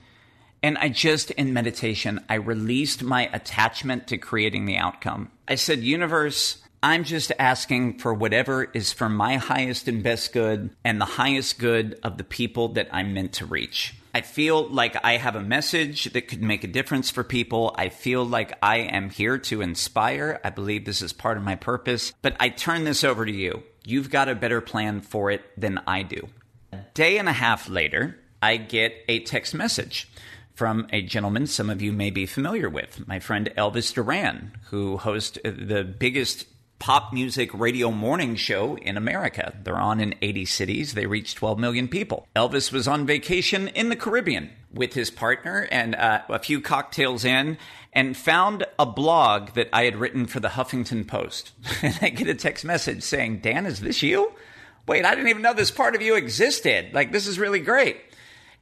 And 0.63 0.79
I 0.79 0.89
just, 0.89 1.31
in 1.33 1.53
meditation, 1.53 2.25
I 2.29 2.35
released 2.35 3.03
my 3.03 3.31
attachment 3.33 4.07
to 4.09 4.19
creating 4.19 4.67
the 4.67 4.77
outcome. 4.77 5.31
I 5.49 5.55
said, 5.55 5.81
Universe, 5.81 6.59
I'm 6.83 7.05
just 7.05 7.33
asking 7.39 7.99
for 7.99 8.15
whatever 8.15 8.65
is 8.73 8.93
for 8.93 9.09
my 9.09 9.37
highest 9.37 9.87
and 9.87 10.03
best 10.03 10.33
good 10.33 10.71
and 10.83 11.01
the 11.01 11.07
highest 11.07 11.59
good 11.59 11.99
of 12.03 12.17
the 12.17 12.25
people 12.25 12.69
that 12.69 12.89
I'm 12.91 13.13
meant 13.13 13.35
to 13.35 13.47
reach. 13.47 13.95
I 14.13 14.23
feel 14.23 14.69
like 14.69 14.97
I 15.05 15.17
have 15.17 15.37
a 15.37 15.43
message 15.43 16.05
that 16.13 16.29
could 16.29 16.43
make 16.43 16.65
a 16.65 16.69
difference 16.69 17.11
for 17.11 17.23
people. 17.23 17.75
I 17.79 17.89
feel 17.89 18.25
like 18.25 18.59
I 18.63 18.79
am 18.79 19.11
here 19.11 19.39
to 19.39 19.61
inspire. 19.61 20.41
I 20.43 20.51
believe 20.51 20.85
this 20.85 21.03
is 21.03 21.13
part 21.13 21.37
of 21.37 21.45
my 21.45 21.55
purpose, 21.55 22.13
but 22.23 22.37
I 22.41 22.49
turn 22.49 22.85
this 22.85 23.05
over 23.05 23.25
to 23.25 23.33
you. 23.33 23.63
You've 23.85 24.11
got 24.11 24.29
a 24.29 24.35
better 24.35 24.61
plan 24.61 25.01
for 25.01 25.31
it 25.31 25.43
than 25.57 25.81
I 25.87 26.03
do. 26.03 26.29
A 26.73 26.79
day 26.95 27.19
and 27.19 27.29
a 27.29 27.33
half 27.33 27.69
later, 27.69 28.19
I 28.43 28.57
get 28.57 28.95
a 29.09 29.21
text 29.21 29.55
message 29.55 30.09
from 30.55 30.87
a 30.93 31.01
gentleman 31.01 31.47
some 31.47 31.71
of 31.71 31.81
you 31.81 31.93
may 31.93 32.11
be 32.11 32.27
familiar 32.27 32.69
with, 32.69 33.07
my 33.09 33.19
friend 33.19 33.51
Elvis 33.57 33.95
Duran, 33.95 34.53
who 34.69 34.99
hosts 34.99 35.39
the 35.43 35.85
biggest 35.85 36.47
pop 36.81 37.13
music 37.13 37.53
radio 37.53 37.91
morning 37.91 38.35
show 38.35 38.75
in 38.77 38.97
America. 38.97 39.55
They're 39.63 39.79
on 39.79 40.01
in 40.01 40.15
80 40.21 40.47
cities. 40.47 40.95
They 40.95 41.07
reach 41.07 41.35
12 41.37 41.59
million 41.59 41.87
people. 41.87 42.27
Elvis 42.35 42.73
was 42.73 42.89
on 42.89 43.07
vacation 43.07 43.69
in 43.69 43.91
the 43.91 43.97
Caribbean 43.97 44.51
with 44.73 44.95
his 44.95 45.11
partner 45.11 45.69
and 45.71 45.95
uh, 45.95 46.23
a 46.29 46.39
few 46.39 46.61
cocktails 46.61 47.25
in 47.25 47.59
and 47.93 48.17
found 48.17 48.65
a 48.79 48.87
blog 48.87 49.51
that 49.51 49.69
I 49.73 49.85
had 49.85 49.97
written 49.97 50.27
for 50.27 50.41
the 50.41 50.49
Huffington 50.49 51.07
Post. 51.07 51.53
and 51.83 51.99
I 52.01 52.09
get 52.09 52.29
a 52.29 52.35
text 52.35 52.65
message 52.65 53.03
saying, 53.03 53.41
Dan, 53.41 53.67
is 53.67 53.81
this 53.81 54.03
you? 54.03 54.33
Wait, 54.89 55.05
I 55.05 55.15
didn't 55.15 55.29
even 55.29 55.43
know 55.43 55.55
this 55.55 55.71
part 55.71 55.95
of 55.95 56.03
you 56.03 56.17
existed. 56.17 56.95
Like, 56.95 57.13
this 57.13 57.27
is 57.27 57.39
really 57.39 57.61
great. 57.61 58.01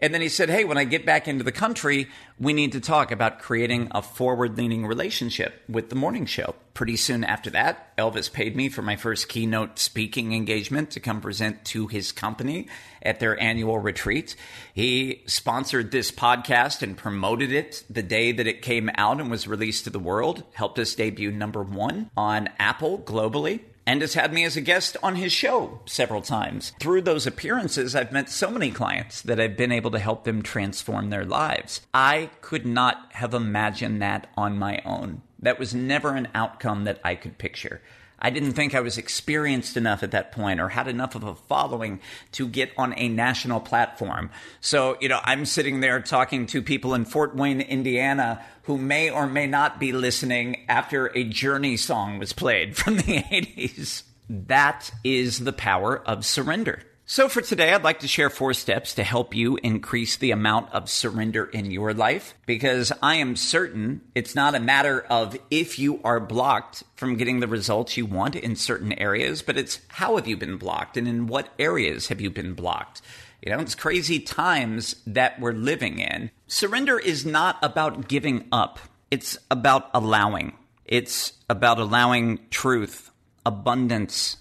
And 0.00 0.14
then 0.14 0.20
he 0.20 0.28
said, 0.28 0.48
Hey, 0.48 0.64
when 0.64 0.78
I 0.78 0.84
get 0.84 1.04
back 1.04 1.26
into 1.26 1.44
the 1.44 1.52
country, 1.52 2.08
we 2.38 2.52
need 2.52 2.72
to 2.72 2.80
talk 2.80 3.10
about 3.10 3.40
creating 3.40 3.88
a 3.90 4.02
forward 4.02 4.56
leaning 4.56 4.86
relationship 4.86 5.62
with 5.68 5.88
the 5.88 5.96
morning 5.96 6.26
show. 6.26 6.54
Pretty 6.74 6.96
soon 6.96 7.24
after 7.24 7.50
that, 7.50 7.96
Elvis 7.96 8.32
paid 8.32 8.54
me 8.54 8.68
for 8.68 8.82
my 8.82 8.94
first 8.94 9.28
keynote 9.28 9.80
speaking 9.80 10.32
engagement 10.32 10.92
to 10.92 11.00
come 11.00 11.20
present 11.20 11.64
to 11.66 11.88
his 11.88 12.12
company 12.12 12.68
at 13.02 13.18
their 13.18 13.40
annual 13.40 13.80
retreat. 13.80 14.36
He 14.72 15.22
sponsored 15.26 15.90
this 15.90 16.12
podcast 16.12 16.82
and 16.82 16.96
promoted 16.96 17.50
it 17.50 17.82
the 17.90 18.04
day 18.04 18.30
that 18.30 18.46
it 18.46 18.62
came 18.62 18.90
out 18.94 19.20
and 19.20 19.28
was 19.28 19.48
released 19.48 19.84
to 19.84 19.90
the 19.90 19.98
world, 19.98 20.44
helped 20.52 20.78
us 20.78 20.94
debut 20.94 21.32
number 21.32 21.64
one 21.64 22.10
on 22.16 22.48
Apple 22.60 22.98
globally 23.00 23.62
and 23.88 24.02
has 24.02 24.12
had 24.12 24.34
me 24.34 24.44
as 24.44 24.54
a 24.54 24.60
guest 24.60 24.98
on 25.02 25.14
his 25.14 25.32
show 25.32 25.80
several 25.86 26.20
times. 26.20 26.74
Through 26.78 27.00
those 27.00 27.26
appearances, 27.26 27.96
I've 27.96 28.12
met 28.12 28.28
so 28.28 28.50
many 28.50 28.70
clients 28.70 29.22
that 29.22 29.40
I've 29.40 29.56
been 29.56 29.72
able 29.72 29.90
to 29.92 29.98
help 29.98 30.24
them 30.24 30.42
transform 30.42 31.08
their 31.08 31.24
lives. 31.24 31.80
I 31.94 32.28
could 32.42 32.66
not 32.66 33.10
have 33.12 33.32
imagined 33.32 34.02
that 34.02 34.28
on 34.36 34.58
my 34.58 34.82
own. 34.84 35.22
That 35.38 35.58
was 35.58 35.74
never 35.74 36.10
an 36.14 36.28
outcome 36.34 36.84
that 36.84 37.00
I 37.02 37.14
could 37.14 37.38
picture. 37.38 37.80
I 38.20 38.30
didn't 38.30 38.52
think 38.52 38.74
I 38.74 38.80
was 38.80 38.98
experienced 38.98 39.76
enough 39.76 40.02
at 40.02 40.10
that 40.10 40.32
point 40.32 40.60
or 40.60 40.68
had 40.68 40.88
enough 40.88 41.14
of 41.14 41.22
a 41.22 41.34
following 41.34 42.00
to 42.32 42.48
get 42.48 42.72
on 42.76 42.92
a 42.96 43.08
national 43.08 43.60
platform. 43.60 44.30
So, 44.60 44.96
you 45.00 45.08
know, 45.08 45.20
I'm 45.22 45.46
sitting 45.46 45.80
there 45.80 46.00
talking 46.00 46.46
to 46.46 46.62
people 46.62 46.94
in 46.94 47.04
Fort 47.04 47.36
Wayne, 47.36 47.60
Indiana, 47.60 48.44
who 48.62 48.76
may 48.76 49.10
or 49.10 49.26
may 49.26 49.46
not 49.46 49.78
be 49.78 49.92
listening 49.92 50.64
after 50.68 51.16
a 51.16 51.24
Journey 51.24 51.76
song 51.76 52.18
was 52.18 52.32
played 52.32 52.76
from 52.76 52.96
the 52.96 53.02
80s. 53.22 54.02
That 54.28 54.90
is 55.04 55.40
the 55.44 55.52
power 55.52 55.98
of 56.06 56.26
surrender. 56.26 56.82
So, 57.10 57.30
for 57.30 57.40
today, 57.40 57.72
I'd 57.72 57.84
like 57.84 58.00
to 58.00 58.06
share 58.06 58.28
four 58.28 58.52
steps 58.52 58.92
to 58.96 59.02
help 59.02 59.34
you 59.34 59.56
increase 59.62 60.18
the 60.18 60.30
amount 60.30 60.74
of 60.74 60.90
surrender 60.90 61.46
in 61.46 61.70
your 61.70 61.94
life 61.94 62.34
because 62.44 62.92
I 63.02 63.14
am 63.14 63.34
certain 63.34 64.02
it's 64.14 64.34
not 64.34 64.54
a 64.54 64.60
matter 64.60 65.00
of 65.08 65.34
if 65.50 65.78
you 65.78 66.02
are 66.04 66.20
blocked 66.20 66.84
from 66.96 67.16
getting 67.16 67.40
the 67.40 67.48
results 67.48 67.96
you 67.96 68.04
want 68.04 68.36
in 68.36 68.56
certain 68.56 68.92
areas, 68.92 69.40
but 69.40 69.56
it's 69.56 69.80
how 69.88 70.16
have 70.16 70.28
you 70.28 70.36
been 70.36 70.58
blocked 70.58 70.98
and 70.98 71.08
in 71.08 71.28
what 71.28 71.48
areas 71.58 72.08
have 72.08 72.20
you 72.20 72.28
been 72.28 72.52
blocked. 72.52 73.00
You 73.40 73.52
know, 73.52 73.60
it's 73.60 73.74
crazy 73.74 74.20
times 74.20 74.94
that 75.06 75.40
we're 75.40 75.52
living 75.52 76.00
in. 76.00 76.30
Surrender 76.46 76.98
is 76.98 77.24
not 77.24 77.56
about 77.62 78.08
giving 78.08 78.46
up, 78.52 78.80
it's 79.10 79.38
about 79.50 79.88
allowing. 79.94 80.58
It's 80.84 81.32
about 81.48 81.78
allowing 81.78 82.40
truth, 82.50 83.10
abundance, 83.46 84.36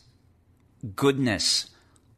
goodness 0.97 1.69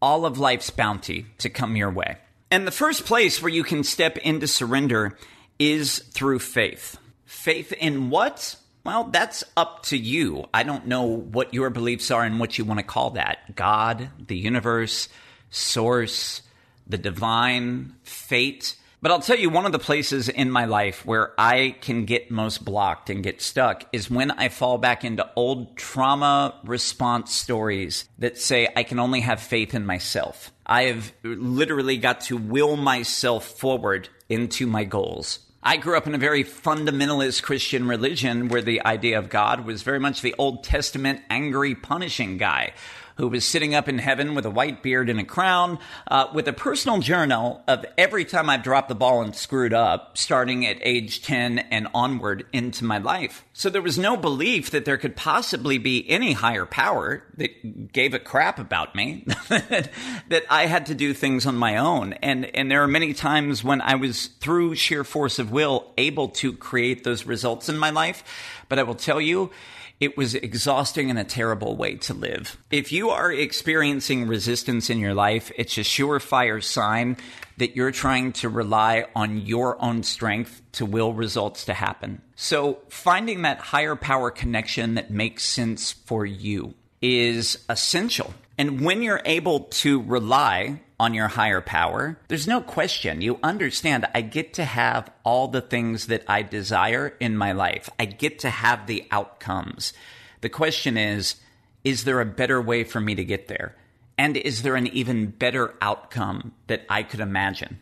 all 0.01 0.25
of 0.25 0.37
life's 0.39 0.69
bounty 0.69 1.25
to 1.39 1.49
come 1.49 1.75
your 1.75 1.91
way. 1.91 2.17
And 2.51 2.65
the 2.65 2.71
first 2.71 3.05
place 3.05 3.41
where 3.41 3.51
you 3.51 3.63
can 3.63 3.83
step 3.83 4.17
into 4.17 4.47
surrender 4.47 5.17
is 5.59 5.99
through 5.99 6.39
faith. 6.39 6.97
Faith 7.25 7.71
in 7.73 8.09
what? 8.09 8.55
Well, 8.83 9.05
that's 9.05 9.43
up 9.55 9.83
to 9.83 9.97
you. 9.97 10.45
I 10.53 10.63
don't 10.63 10.87
know 10.87 11.03
what 11.03 11.53
your 11.53 11.69
beliefs 11.69 12.09
are 12.11 12.23
and 12.23 12.39
what 12.39 12.57
you 12.57 12.65
want 12.65 12.79
to 12.79 12.85
call 12.85 13.11
that 13.11 13.55
God, 13.55 14.09
the 14.25 14.37
universe, 14.37 15.09
source, 15.49 16.41
the 16.87 16.97
divine, 16.97 17.95
fate. 18.03 18.75
But 19.01 19.11
I'll 19.11 19.21
tell 19.21 19.39
you, 19.39 19.49
one 19.49 19.65
of 19.65 19.71
the 19.71 19.79
places 19.79 20.27
in 20.27 20.51
my 20.51 20.65
life 20.65 21.05
where 21.05 21.33
I 21.37 21.77
can 21.79 22.03
get 22.03 22.31
most 22.31 22.65
blocked 22.65 23.09
and 23.09 23.23
get 23.23 23.41
stuck 23.41 23.85
is 23.93 24.11
when 24.11 24.31
I 24.31 24.49
fall 24.49 24.77
back 24.77 25.05
into 25.05 25.29
old 25.37 25.77
trauma 25.77 26.59
response 26.65 27.33
stories 27.33 28.09
that 28.17 28.37
say 28.37 28.67
I 28.75 28.83
can 28.83 28.99
only 28.99 29.21
have 29.21 29.39
faith 29.39 29.73
in 29.73 29.85
myself. 29.85 30.51
I 30.65 30.83
have 30.83 31.13
literally 31.23 31.95
got 31.95 32.21
to 32.21 32.35
will 32.35 32.75
myself 32.75 33.45
forward 33.45 34.09
into 34.27 34.67
my 34.67 34.83
goals. 34.83 35.39
I 35.63 35.77
grew 35.77 35.97
up 35.97 36.07
in 36.07 36.15
a 36.15 36.19
very 36.19 36.43
fundamentalist 36.43 37.43
Christian 37.43 37.87
religion 37.87 38.49
where 38.49 38.61
the 38.61 38.85
idea 38.85 39.17
of 39.17 39.29
God 39.29 39.65
was 39.65 39.81
very 39.81 39.99
much 39.99 40.21
the 40.21 40.35
Old 40.37 40.63
Testament 40.63 41.21
angry, 41.29 41.73
punishing 41.73 42.37
guy 42.37 42.73
who 43.19 43.27
was 43.27 43.45
sitting 43.45 43.75
up 43.75 43.89
in 43.89 43.97
heaven 43.97 44.33
with 44.33 44.45
a 44.45 44.49
white 44.49 44.81
beard 44.81 45.09
and 45.09 45.19
a 45.19 45.25
crown, 45.25 45.77
uh, 46.07 46.27
with 46.33 46.47
a 46.47 46.53
personal 46.53 46.99
journal 46.99 47.61
of 47.67 47.85
every 47.97 48.23
time 48.23 48.49
I've 48.49 48.63
dropped 48.63 48.87
the 48.87 48.95
ball 48.95 49.21
and 49.21 49.35
screwed 49.35 49.73
up, 49.73 50.17
starting 50.17 50.65
at 50.65 50.77
age 50.79 51.21
10 51.21 51.59
and 51.59 51.89
onward 51.93 52.45
into 52.53 52.85
my 52.85 52.97
life. 52.97 53.43
So 53.51 53.69
there 53.69 53.81
was 53.81 53.97
no 53.97 54.15
belief 54.15 54.71
that 54.71 54.85
there 54.85 54.97
could 54.97 55.17
possibly 55.17 55.77
be 55.77 56.09
any 56.09 56.31
higher 56.31 56.65
power 56.65 57.21
that 57.35 57.91
gave 57.91 58.13
a 58.13 58.19
crap 58.19 58.57
about 58.57 58.95
me, 58.95 59.25
that 59.49 60.45
I 60.49 60.67
had 60.67 60.85
to 60.85 60.95
do 60.95 61.13
things 61.13 61.45
on 61.45 61.57
my 61.57 61.75
own. 61.75 62.13
And, 62.13 62.45
and 62.55 62.71
there 62.71 62.83
are 62.83 62.87
many 62.87 63.13
times 63.13 63.65
when 63.65 63.81
I 63.81 63.95
was, 63.95 64.27
through 64.27 64.75
sheer 64.75 65.03
force 65.03 65.39
of 65.39 65.51
will, 65.51 65.91
able 65.97 66.29
to 66.29 66.53
create 66.53 67.03
those 67.03 67.25
results 67.25 67.67
in 67.67 67.77
my 67.77 67.89
life. 67.89 68.23
But 68.69 68.79
I 68.79 68.83
will 68.83 68.95
tell 68.95 69.19
you, 69.19 69.51
it 69.99 70.17
was 70.17 70.35
exhausting 70.35 71.09
and 71.09 71.19
a 71.19 71.23
terrible 71.23 71.75
way 71.75 71.95
to 71.95 72.13
live. 72.13 72.57
If 72.71 72.91
you 72.91 73.09
are 73.09 73.31
experiencing 73.31 74.27
resistance 74.27 74.89
in 74.89 74.99
your 74.99 75.13
life, 75.13 75.51
it's 75.57 75.77
a 75.77 75.81
surefire 75.81 76.63
sign 76.63 77.17
that 77.57 77.75
you're 77.75 77.91
trying 77.91 78.31
to 78.31 78.47
rely 78.47 79.05
on 79.15 79.41
your 79.41 79.81
own 79.83 80.03
strength 80.03 80.61
to 80.73 80.85
will 80.85 81.13
results 81.13 81.65
to 81.65 81.73
happen. 81.73 82.21
So 82.35 82.79
finding 82.87 83.41
that 83.41 83.59
higher 83.59 83.97
power 83.97 84.31
connection 84.31 84.95
that 84.95 85.11
makes 85.11 85.43
sense 85.43 85.91
for 85.91 86.25
you 86.25 86.73
is 87.01 87.57
essential. 87.67 88.33
And 88.59 88.81
when 88.81 89.01
you're 89.01 89.21
able 89.23 89.61
to 89.61 90.01
rely 90.01 90.81
on 90.99 91.13
your 91.13 91.29
higher 91.29 91.61
power, 91.61 92.19
there's 92.27 92.45
no 92.45 92.59
question. 92.59 93.21
You 93.21 93.39
understand 93.41 94.05
I 94.13 94.19
get 94.19 94.53
to 94.55 94.65
have 94.65 95.09
all 95.23 95.47
the 95.47 95.61
things 95.61 96.07
that 96.07 96.25
I 96.27 96.41
desire 96.41 97.15
in 97.21 97.37
my 97.37 97.53
life. 97.53 97.89
I 97.97 98.03
get 98.03 98.39
to 98.39 98.49
have 98.49 98.85
the 98.85 99.07
outcomes. 99.11 99.93
The 100.41 100.49
question 100.49 100.97
is, 100.97 101.37
is 101.85 102.03
there 102.03 102.19
a 102.19 102.25
better 102.25 102.61
way 102.61 102.83
for 102.83 102.99
me 102.99 103.15
to 103.15 103.23
get 103.23 103.47
there? 103.47 103.77
And 104.17 104.35
is 104.35 104.61
there 104.61 104.75
an 104.75 104.87
even 104.87 105.27
better 105.27 105.73
outcome 105.81 106.51
that 106.67 106.85
I 106.89 107.03
could 107.03 107.21
imagine? 107.21 107.79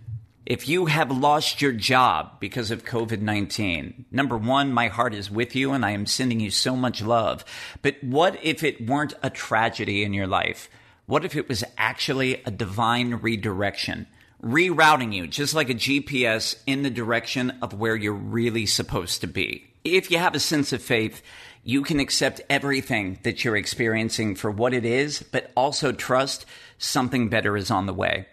If 0.48 0.70
you 0.70 0.86
have 0.86 1.12
lost 1.12 1.62
your 1.62 1.74
job 1.74 2.40
because 2.40 2.72
of 2.72 2.86
COVID 2.86 3.20
19, 3.20 4.06
number 4.12 4.38
one, 4.38 4.72
my 4.72 4.88
heart 4.88 5.14
is 5.14 5.30
with 5.30 5.58
you 5.58 5.74
and 5.74 5.84
I 5.84 5.92
am 5.92 6.06
sending 6.06 6.40
you 6.40 6.52
so 6.52 6.74
much 6.74 7.02
love. 7.02 7.44
But 7.82 8.02
what 8.02 8.40
if 8.42 8.64
it 8.64 8.88
weren't 8.88 9.14
a 9.22 9.30
tragedy 9.30 10.06
in 10.06 10.14
your 10.14 10.26
life? 10.26 10.70
What 11.06 11.26
if 11.26 11.36
it 11.36 11.50
was 11.50 11.66
actually 11.78 12.42
a 12.46 12.52
divine 12.52 13.16
redirection, 13.16 14.08
rerouting 14.42 15.14
you 15.14 15.28
just 15.28 15.54
like 15.54 15.70
a 15.70 15.74
GPS 15.74 16.56
in 16.66 16.82
the 16.82 16.90
direction 16.90 17.52
of 17.62 17.74
where 17.74 17.98
you're 17.98 18.14
really 18.14 18.66
supposed 18.66 19.20
to 19.20 19.28
be? 19.28 19.66
If 19.84 20.10
you 20.10 20.18
have 20.18 20.34
a 20.34 20.40
sense 20.40 20.72
of 20.72 20.82
faith, 20.82 21.22
you 21.66 21.82
can 21.82 22.00
accept 22.00 22.40
everything 22.50 23.20
that 23.24 23.44
you're 23.44 23.58
experiencing 23.58 24.36
for 24.36 24.50
what 24.50 24.74
it 24.74 24.86
is, 24.86 25.26
but 25.30 25.52
also 25.58 25.92
trust 25.92 26.46
something 26.78 27.28
better 27.28 27.58
is 27.58 27.70
on 27.70 27.86
the 27.86 27.94
way. 27.94 28.28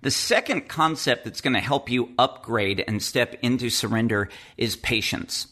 The 0.00 0.10
second 0.10 0.68
concept 0.68 1.24
that's 1.24 1.40
going 1.40 1.54
to 1.54 1.60
help 1.60 1.90
you 1.90 2.10
upgrade 2.18 2.84
and 2.86 3.02
step 3.02 3.34
into 3.42 3.68
surrender 3.68 4.28
is 4.56 4.76
patience. 4.76 5.48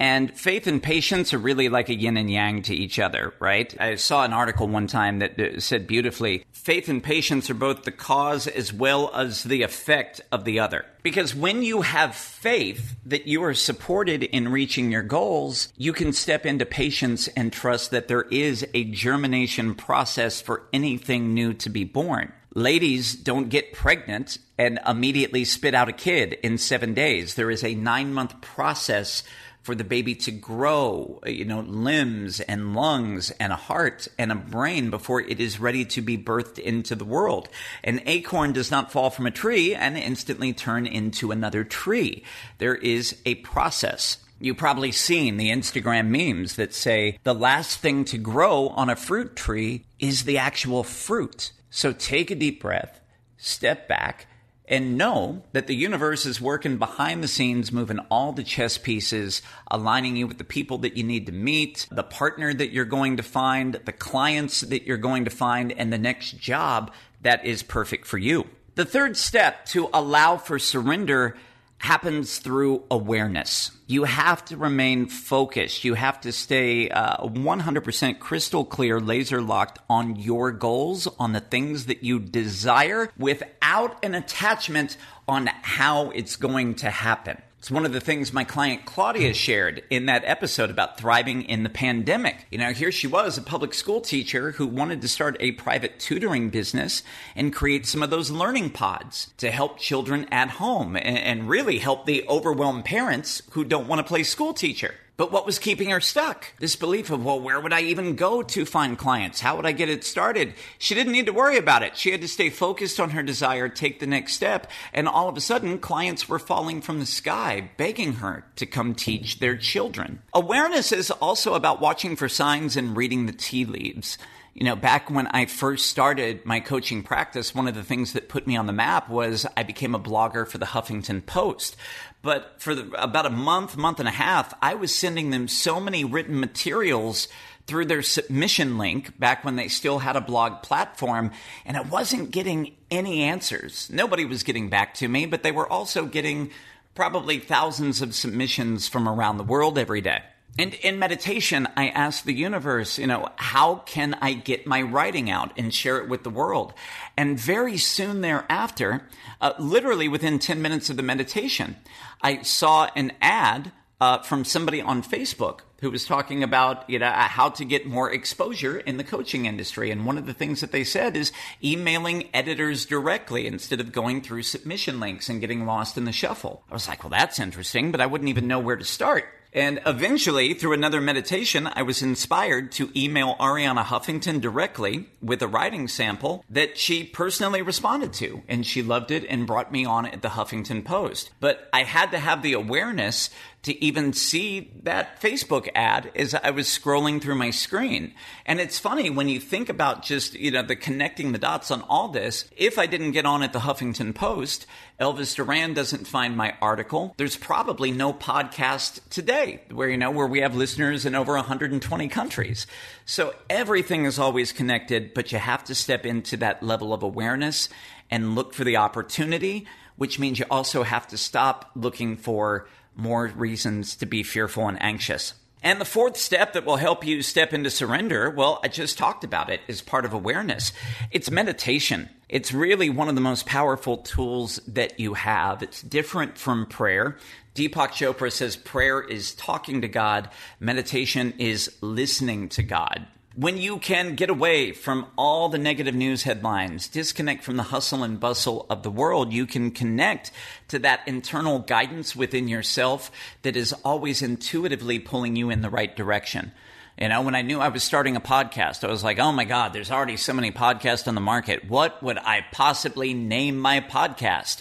And 0.00 0.34
faith 0.34 0.66
and 0.66 0.82
patience 0.82 1.34
are 1.34 1.38
really 1.38 1.68
like 1.68 1.90
a 1.90 1.94
yin 1.94 2.16
and 2.16 2.30
yang 2.30 2.62
to 2.62 2.74
each 2.74 2.98
other, 2.98 3.34
right? 3.38 3.78
I 3.78 3.96
saw 3.96 4.24
an 4.24 4.32
article 4.32 4.66
one 4.66 4.86
time 4.86 5.18
that 5.18 5.38
uh, 5.38 5.60
said 5.60 5.86
beautifully 5.86 6.46
faith 6.52 6.88
and 6.88 7.02
patience 7.02 7.50
are 7.50 7.54
both 7.54 7.84
the 7.84 7.92
cause 7.92 8.46
as 8.46 8.72
well 8.72 9.10
as 9.14 9.44
the 9.44 9.62
effect 9.62 10.22
of 10.32 10.46
the 10.46 10.60
other. 10.60 10.86
Because 11.02 11.34
when 11.34 11.62
you 11.62 11.82
have 11.82 12.14
faith 12.14 12.96
that 13.04 13.26
you 13.26 13.44
are 13.44 13.52
supported 13.52 14.22
in 14.24 14.48
reaching 14.48 14.90
your 14.90 15.02
goals, 15.02 15.70
you 15.76 15.92
can 15.92 16.14
step 16.14 16.46
into 16.46 16.64
patience 16.64 17.28
and 17.28 17.52
trust 17.52 17.90
that 17.90 18.08
there 18.08 18.22
is 18.30 18.66
a 18.72 18.84
germination 18.84 19.74
process 19.74 20.40
for 20.40 20.62
anything 20.72 21.34
new 21.34 21.52
to 21.52 21.68
be 21.68 21.84
born. 21.84 22.32
Ladies 22.54 23.14
don't 23.14 23.48
get 23.48 23.72
pregnant 23.72 24.38
and 24.58 24.80
immediately 24.84 25.44
spit 25.44 25.72
out 25.72 25.88
a 25.88 25.92
kid 25.92 26.32
in 26.42 26.58
seven 26.58 26.94
days. 26.94 27.36
There 27.36 27.50
is 27.50 27.62
a 27.62 27.76
nine 27.76 28.12
month 28.12 28.40
process 28.40 29.22
for 29.62 29.76
the 29.76 29.84
baby 29.84 30.16
to 30.16 30.32
grow, 30.32 31.20
you 31.26 31.44
know, 31.44 31.60
limbs 31.60 32.40
and 32.40 32.74
lungs 32.74 33.30
and 33.32 33.52
a 33.52 33.56
heart 33.56 34.08
and 34.18 34.32
a 34.32 34.34
brain 34.34 34.90
before 34.90 35.20
it 35.20 35.38
is 35.38 35.60
ready 35.60 35.84
to 35.84 36.02
be 36.02 36.18
birthed 36.18 36.58
into 36.58 36.96
the 36.96 37.04
world. 37.04 37.48
An 37.84 38.00
acorn 38.06 38.52
does 38.52 38.70
not 38.70 38.90
fall 38.90 39.10
from 39.10 39.26
a 39.26 39.30
tree 39.30 39.72
and 39.72 39.96
instantly 39.96 40.52
turn 40.52 40.86
into 40.86 41.30
another 41.30 41.62
tree. 41.62 42.24
There 42.58 42.74
is 42.74 43.16
a 43.24 43.36
process. 43.36 44.18
You've 44.40 44.56
probably 44.56 44.90
seen 44.90 45.36
the 45.36 45.50
Instagram 45.50 46.08
memes 46.08 46.56
that 46.56 46.74
say 46.74 47.18
the 47.22 47.34
last 47.34 47.78
thing 47.78 48.04
to 48.06 48.18
grow 48.18 48.68
on 48.70 48.90
a 48.90 48.96
fruit 48.96 49.36
tree 49.36 49.84
is 50.00 50.24
the 50.24 50.38
actual 50.38 50.82
fruit. 50.82 51.52
So 51.70 51.92
take 51.92 52.30
a 52.30 52.34
deep 52.34 52.60
breath, 52.60 53.00
step 53.36 53.88
back, 53.88 54.26
and 54.70 54.96
know 54.96 55.42
that 55.52 55.66
the 55.66 55.74
universe 55.74 56.24
is 56.24 56.40
working 56.40 56.76
behind 56.76 57.24
the 57.24 57.28
scenes, 57.28 57.72
moving 57.72 57.98
all 58.10 58.32
the 58.32 58.44
chess 58.44 58.78
pieces, 58.78 59.42
aligning 59.68 60.14
you 60.16 60.28
with 60.28 60.38
the 60.38 60.44
people 60.44 60.78
that 60.78 60.96
you 60.96 61.02
need 61.02 61.26
to 61.26 61.32
meet, 61.32 61.88
the 61.90 62.04
partner 62.04 62.54
that 62.54 62.70
you're 62.70 62.84
going 62.84 63.16
to 63.16 63.22
find, 63.22 63.74
the 63.84 63.92
clients 63.92 64.60
that 64.60 64.84
you're 64.84 64.96
going 64.96 65.24
to 65.24 65.30
find, 65.30 65.72
and 65.72 65.92
the 65.92 65.98
next 65.98 66.38
job 66.38 66.92
that 67.22 67.44
is 67.44 67.64
perfect 67.64 68.06
for 68.06 68.18
you. 68.18 68.46
The 68.76 68.84
third 68.84 69.16
step 69.16 69.66
to 69.66 69.90
allow 69.92 70.36
for 70.36 70.60
surrender 70.60 71.36
happens 71.80 72.38
through 72.38 72.84
awareness. 72.90 73.70
You 73.86 74.04
have 74.04 74.44
to 74.46 74.56
remain 74.58 75.06
focused. 75.06 75.82
You 75.82 75.94
have 75.94 76.20
to 76.20 76.30
stay 76.30 76.90
uh, 76.90 77.26
100% 77.26 78.18
crystal 78.18 78.66
clear, 78.66 79.00
laser 79.00 79.40
locked 79.40 79.78
on 79.88 80.16
your 80.16 80.52
goals, 80.52 81.08
on 81.18 81.32
the 81.32 81.40
things 81.40 81.86
that 81.86 82.04
you 82.04 82.20
desire 82.20 83.10
without 83.16 84.04
an 84.04 84.14
attachment 84.14 84.98
on 85.26 85.46
how 85.62 86.10
it's 86.10 86.36
going 86.36 86.74
to 86.76 86.90
happen. 86.90 87.40
It's 87.60 87.70
one 87.70 87.84
of 87.84 87.92
the 87.92 88.00
things 88.00 88.32
my 88.32 88.44
client 88.44 88.86
Claudia 88.86 89.34
shared 89.34 89.82
in 89.90 90.06
that 90.06 90.24
episode 90.24 90.70
about 90.70 90.96
thriving 90.96 91.42
in 91.42 91.62
the 91.62 91.68
pandemic. 91.68 92.46
You 92.50 92.56
know, 92.56 92.72
here 92.72 92.90
she 92.90 93.06
was, 93.06 93.36
a 93.36 93.42
public 93.42 93.74
school 93.74 94.00
teacher 94.00 94.52
who 94.52 94.66
wanted 94.66 95.02
to 95.02 95.08
start 95.08 95.36
a 95.40 95.52
private 95.52 96.00
tutoring 96.00 96.48
business 96.48 97.02
and 97.36 97.52
create 97.52 97.84
some 97.84 98.02
of 98.02 98.08
those 98.08 98.30
learning 98.30 98.70
pods 98.70 99.34
to 99.36 99.50
help 99.50 99.78
children 99.78 100.26
at 100.30 100.48
home 100.52 100.96
and, 100.96 101.50
really 101.50 101.80
help 101.80 102.06
the 102.06 102.26
overwhelmed 102.28 102.86
parents 102.86 103.42
who 103.50 103.62
don't 103.62 103.88
want 103.88 103.98
to 103.98 104.08
play 104.08 104.22
school 104.22 104.54
teacher. 104.54 104.94
But 105.20 105.32
what 105.32 105.44
was 105.44 105.58
keeping 105.58 105.90
her 105.90 106.00
stuck? 106.00 106.46
This 106.60 106.76
belief 106.76 107.10
of, 107.10 107.22
well, 107.22 107.38
where 107.38 107.60
would 107.60 107.74
I 107.74 107.82
even 107.82 108.16
go 108.16 108.42
to 108.42 108.64
find 108.64 108.96
clients? 108.96 109.38
How 109.38 109.54
would 109.54 109.66
I 109.66 109.72
get 109.72 109.90
it 109.90 110.02
started? 110.02 110.54
She 110.78 110.94
didn't 110.94 111.12
need 111.12 111.26
to 111.26 111.34
worry 111.34 111.58
about 111.58 111.82
it. 111.82 111.94
She 111.94 112.10
had 112.10 112.22
to 112.22 112.26
stay 112.26 112.48
focused 112.48 112.98
on 112.98 113.10
her 113.10 113.22
desire, 113.22 113.68
take 113.68 114.00
the 114.00 114.06
next 114.06 114.32
step. 114.32 114.70
And 114.94 115.06
all 115.06 115.28
of 115.28 115.36
a 115.36 115.42
sudden, 115.42 115.78
clients 115.78 116.26
were 116.26 116.38
falling 116.38 116.80
from 116.80 117.00
the 117.00 117.04
sky, 117.04 117.68
begging 117.76 118.14
her 118.14 118.46
to 118.56 118.64
come 118.64 118.94
teach 118.94 119.40
their 119.40 119.58
children. 119.58 120.22
Awareness 120.32 120.90
is 120.90 121.10
also 121.10 121.52
about 121.52 121.82
watching 121.82 122.16
for 122.16 122.30
signs 122.30 122.74
and 122.78 122.96
reading 122.96 123.26
the 123.26 123.32
tea 123.34 123.66
leaves. 123.66 124.16
You 124.54 124.64
know, 124.64 124.74
back 124.74 125.10
when 125.10 125.28
I 125.28 125.46
first 125.46 125.86
started 125.90 126.44
my 126.44 126.58
coaching 126.58 127.02
practice, 127.02 127.54
one 127.54 127.68
of 127.68 127.74
the 127.74 127.84
things 127.84 128.14
that 128.14 128.28
put 128.28 128.48
me 128.48 128.56
on 128.56 128.66
the 128.66 128.72
map 128.72 129.08
was 129.08 129.46
I 129.56 129.62
became 129.62 129.94
a 129.94 130.00
blogger 130.00 130.46
for 130.46 130.58
the 130.58 130.66
Huffington 130.66 131.24
Post. 131.24 131.76
But 132.22 132.56
for 132.58 132.74
the, 132.74 132.90
about 133.02 133.26
a 133.26 133.30
month, 133.30 133.76
month 133.76 133.98
and 133.98 134.08
a 134.08 134.12
half, 134.12 134.52
I 134.60 134.74
was 134.74 134.94
sending 134.94 135.30
them 135.30 135.48
so 135.48 135.80
many 135.80 136.04
written 136.04 136.38
materials 136.38 137.28
through 137.66 137.86
their 137.86 138.02
submission 138.02 138.78
link 138.78 139.18
back 139.18 139.44
when 139.44 139.56
they 139.56 139.68
still 139.68 140.00
had 140.00 140.16
a 140.16 140.20
blog 140.20 140.62
platform, 140.62 141.30
and 141.64 141.76
I 141.76 141.82
wasn't 141.82 142.30
getting 142.30 142.76
any 142.90 143.22
answers. 143.22 143.88
Nobody 143.90 144.24
was 144.24 144.42
getting 144.42 144.68
back 144.68 144.94
to 144.94 145.08
me, 145.08 145.24
but 145.24 145.42
they 145.42 145.52
were 145.52 145.70
also 145.70 146.04
getting 146.04 146.50
probably 146.94 147.38
thousands 147.38 148.02
of 148.02 148.14
submissions 148.14 148.88
from 148.88 149.08
around 149.08 149.36
the 149.36 149.44
world 149.44 149.78
every 149.78 150.00
day. 150.00 150.22
And 150.58 150.74
in 150.74 150.98
meditation, 150.98 151.68
I 151.76 151.88
ask 151.88 152.24
the 152.24 152.34
universe, 152.34 152.98
you 152.98 153.06
know, 153.06 153.28
how 153.36 153.76
can 153.76 154.14
I 154.20 154.32
get 154.32 154.66
my 154.66 154.82
writing 154.82 155.30
out 155.30 155.52
and 155.56 155.72
share 155.72 155.98
it 155.98 156.08
with 156.08 156.22
the 156.22 156.30
world? 156.30 156.74
And 157.16 157.38
very 157.38 157.78
soon 157.78 158.20
thereafter, 158.20 159.08
uh, 159.40 159.52
literally 159.58 160.08
within 160.08 160.38
10 160.38 160.60
minutes 160.60 160.90
of 160.90 160.96
the 160.96 161.02
meditation, 161.02 161.76
I 162.20 162.42
saw 162.42 162.90
an 162.96 163.12
ad 163.22 163.72
uh, 164.00 164.18
from 164.18 164.44
somebody 164.44 164.80
on 164.80 165.02
Facebook 165.02 165.60
who 165.80 165.90
was 165.90 166.04
talking 166.04 166.42
about 166.42 166.88
you 166.90 166.98
know 166.98 167.06
uh, 167.06 167.22
how 167.22 167.48
to 167.48 167.64
get 167.64 167.86
more 167.86 168.12
exposure 168.12 168.78
in 168.78 168.96
the 168.96 169.04
coaching 169.04 169.46
industry. 169.46 169.90
And 169.90 170.04
one 170.04 170.18
of 170.18 170.26
the 170.26 170.34
things 170.34 170.60
that 170.60 170.72
they 170.72 170.84
said 170.84 171.16
is 171.16 171.32
emailing 171.62 172.28
editors 172.34 172.84
directly 172.84 173.46
instead 173.46 173.80
of 173.80 173.92
going 173.92 174.20
through 174.20 174.42
submission 174.42 175.00
links 175.00 175.28
and 175.28 175.40
getting 175.40 175.64
lost 175.64 175.96
in 175.96 176.04
the 176.04 176.12
shuffle. 176.12 176.64
I 176.70 176.74
was 176.74 176.88
like 176.88 177.02
well 177.02 177.10
that's 177.10 177.38
interesting 177.38 177.92
but 177.92 178.00
i 178.00 178.06
wouldn't 178.06 178.28
even 178.28 178.46
know 178.46 178.58
where 178.58 178.76
to 178.76 178.84
start 178.84 179.24
and 179.52 179.80
eventually, 179.84 180.54
through 180.54 180.74
another 180.74 181.00
meditation, 181.00 181.68
I 181.74 181.82
was 181.82 182.02
inspired 182.02 182.70
to 182.72 182.90
email 182.94 183.34
Arianna 183.40 183.84
Huffington 183.84 184.40
directly 184.40 185.08
with 185.20 185.42
a 185.42 185.48
writing 185.48 185.88
sample 185.88 186.44
that 186.48 186.78
she 186.78 187.02
personally 187.02 187.60
responded 187.60 188.12
to. 188.14 188.42
And 188.48 188.64
she 188.64 188.82
loved 188.82 189.10
it 189.10 189.24
and 189.28 189.46
brought 189.46 189.72
me 189.72 189.84
on 189.84 190.06
at 190.06 190.22
the 190.22 190.28
Huffington 190.28 190.84
Post. 190.84 191.30
But 191.40 191.68
I 191.72 191.82
had 191.82 192.12
to 192.12 192.18
have 192.18 192.42
the 192.42 192.52
awareness 192.52 193.30
to 193.62 193.84
even 193.84 194.12
see 194.14 194.70
that 194.82 195.20
Facebook 195.20 195.68
ad 195.74 196.10
as 196.14 196.34
I 196.34 196.50
was 196.50 196.66
scrolling 196.66 197.20
through 197.20 197.34
my 197.34 197.50
screen. 197.50 198.14
And 198.46 198.58
it's 198.58 198.78
funny 198.78 199.10
when 199.10 199.28
you 199.28 199.38
think 199.38 199.68
about 199.68 200.02
just, 200.02 200.34
you 200.34 200.50
know, 200.50 200.62
the 200.62 200.76
connecting 200.76 201.32
the 201.32 201.38
dots 201.38 201.70
on 201.70 201.82
all 201.82 202.08
this. 202.08 202.48
If 202.56 202.78
I 202.78 202.86
didn't 202.86 203.12
get 203.12 203.26
on 203.26 203.42
at 203.42 203.52
the 203.52 203.58
Huffington 203.60 204.14
Post, 204.14 204.64
Elvis 204.98 205.34
Duran 205.34 205.74
doesn't 205.74 206.06
find 206.06 206.36
my 206.36 206.56
article. 206.62 207.14
There's 207.18 207.36
probably 207.36 207.90
no 207.90 208.14
podcast 208.14 209.00
today 209.10 209.60
where, 209.70 209.90
you 209.90 209.98
know, 209.98 210.10
where 210.10 210.26
we 210.26 210.40
have 210.40 210.56
listeners 210.56 211.04
in 211.04 211.14
over 211.14 211.34
120 211.34 212.08
countries. 212.08 212.66
So 213.04 213.34
everything 213.50 214.06
is 214.06 214.18
always 214.18 214.52
connected, 214.52 215.12
but 215.12 215.32
you 215.32 215.38
have 215.38 215.64
to 215.64 215.74
step 215.74 216.06
into 216.06 216.38
that 216.38 216.62
level 216.62 216.94
of 216.94 217.02
awareness 217.02 217.68
and 218.10 218.34
look 218.34 218.54
for 218.54 218.64
the 218.64 218.78
opportunity, 218.78 219.66
which 219.96 220.18
means 220.18 220.38
you 220.38 220.46
also 220.50 220.82
have 220.82 221.06
to 221.08 221.18
stop 221.18 221.70
looking 221.74 222.16
for 222.16 222.66
more 222.94 223.26
reasons 223.36 223.96
to 223.96 224.06
be 224.06 224.22
fearful 224.22 224.68
and 224.68 224.80
anxious. 224.82 225.34
And 225.62 225.80
the 225.80 225.84
fourth 225.84 226.16
step 226.16 226.54
that 226.54 226.64
will 226.64 226.76
help 226.76 227.04
you 227.04 227.20
step 227.20 227.52
into 227.52 227.70
surrender, 227.70 228.30
well, 228.30 228.60
I 228.64 228.68
just 228.68 228.96
talked 228.96 229.24
about 229.24 229.50
it, 229.50 229.60
is 229.68 229.82
part 229.82 230.06
of 230.06 230.14
awareness. 230.14 230.72
It's 231.10 231.30
meditation. 231.30 232.08
It's 232.30 232.52
really 232.52 232.88
one 232.88 233.08
of 233.10 233.14
the 233.14 233.20
most 233.20 233.44
powerful 233.44 233.98
tools 233.98 234.58
that 234.68 234.98
you 234.98 235.14
have. 235.14 235.62
It's 235.62 235.82
different 235.82 236.38
from 236.38 236.64
prayer. 236.64 237.18
Deepak 237.54 237.90
Chopra 237.90 238.32
says 238.32 238.56
prayer 238.56 239.02
is 239.02 239.34
talking 239.34 239.82
to 239.82 239.88
God, 239.88 240.30
meditation 240.60 241.34
is 241.38 241.76
listening 241.82 242.48
to 242.50 242.62
God 242.62 243.06
when 243.40 243.56
you 243.56 243.78
can 243.78 244.16
get 244.16 244.28
away 244.28 244.70
from 244.70 245.06
all 245.16 245.48
the 245.48 245.56
negative 245.56 245.94
news 245.94 246.24
headlines, 246.24 246.88
disconnect 246.88 247.42
from 247.42 247.56
the 247.56 247.62
hustle 247.62 248.02
and 248.02 248.20
bustle 248.20 248.66
of 248.68 248.82
the 248.82 248.90
world, 248.90 249.32
you 249.32 249.46
can 249.46 249.70
connect 249.70 250.30
to 250.68 250.78
that 250.78 251.00
internal 251.06 251.58
guidance 251.58 252.14
within 252.14 252.48
yourself 252.48 253.10
that 253.40 253.56
is 253.56 253.72
always 253.82 254.20
intuitively 254.20 254.98
pulling 254.98 255.36
you 255.36 255.48
in 255.48 255.62
the 255.62 255.70
right 255.70 255.96
direction. 255.96 256.52
You 257.00 257.08
know, 257.08 257.22
when 257.22 257.34
I 257.34 257.40
knew 257.40 257.60
I 257.60 257.68
was 257.68 257.82
starting 257.82 258.14
a 258.14 258.20
podcast, 258.20 258.84
I 258.86 258.90
was 258.90 259.02
like, 259.02 259.18
oh 259.18 259.32
my 259.32 259.44
God, 259.44 259.72
there's 259.72 259.90
already 259.90 260.18
so 260.18 260.34
many 260.34 260.52
podcasts 260.52 261.08
on 261.08 261.14
the 261.14 261.22
market. 261.22 261.66
What 261.66 262.02
would 262.02 262.18
I 262.18 262.44
possibly 262.52 263.14
name 263.14 263.58
my 263.58 263.80
podcast? 263.80 264.60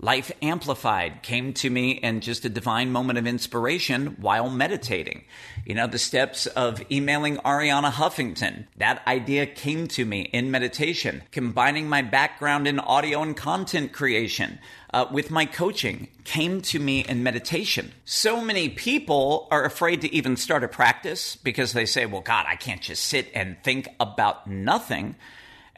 Life 0.00 0.30
Amplified 0.42 1.24
came 1.24 1.52
to 1.54 1.68
me 1.68 1.90
in 1.90 2.20
just 2.20 2.44
a 2.44 2.48
divine 2.48 2.92
moment 2.92 3.18
of 3.18 3.26
inspiration 3.26 4.16
while 4.20 4.48
meditating. 4.48 5.24
You 5.66 5.74
know, 5.74 5.88
the 5.88 5.98
steps 5.98 6.46
of 6.46 6.80
emailing 6.88 7.38
Arianna 7.38 7.90
Huffington, 7.90 8.66
that 8.76 9.04
idea 9.08 9.44
came 9.44 9.88
to 9.88 10.04
me 10.04 10.20
in 10.32 10.52
meditation. 10.52 11.22
Combining 11.32 11.88
my 11.88 12.02
background 12.02 12.68
in 12.68 12.78
audio 12.78 13.22
and 13.22 13.36
content 13.36 13.92
creation 13.92 14.60
uh, 14.94 15.06
with 15.10 15.32
my 15.32 15.46
coaching 15.46 16.06
came 16.22 16.60
to 16.60 16.78
me 16.78 17.00
in 17.00 17.24
meditation. 17.24 17.90
So 18.04 18.40
many 18.40 18.68
people 18.68 19.48
are 19.50 19.64
afraid 19.64 20.02
to 20.02 20.14
even 20.14 20.36
start 20.36 20.62
a 20.62 20.68
practice 20.68 21.34
because 21.34 21.72
they 21.72 21.86
say, 21.86 22.06
well, 22.06 22.20
God, 22.20 22.46
I 22.48 22.54
can't 22.54 22.80
just 22.80 23.04
sit 23.04 23.32
and 23.34 23.56
think 23.64 23.88
about 23.98 24.46
nothing. 24.46 25.16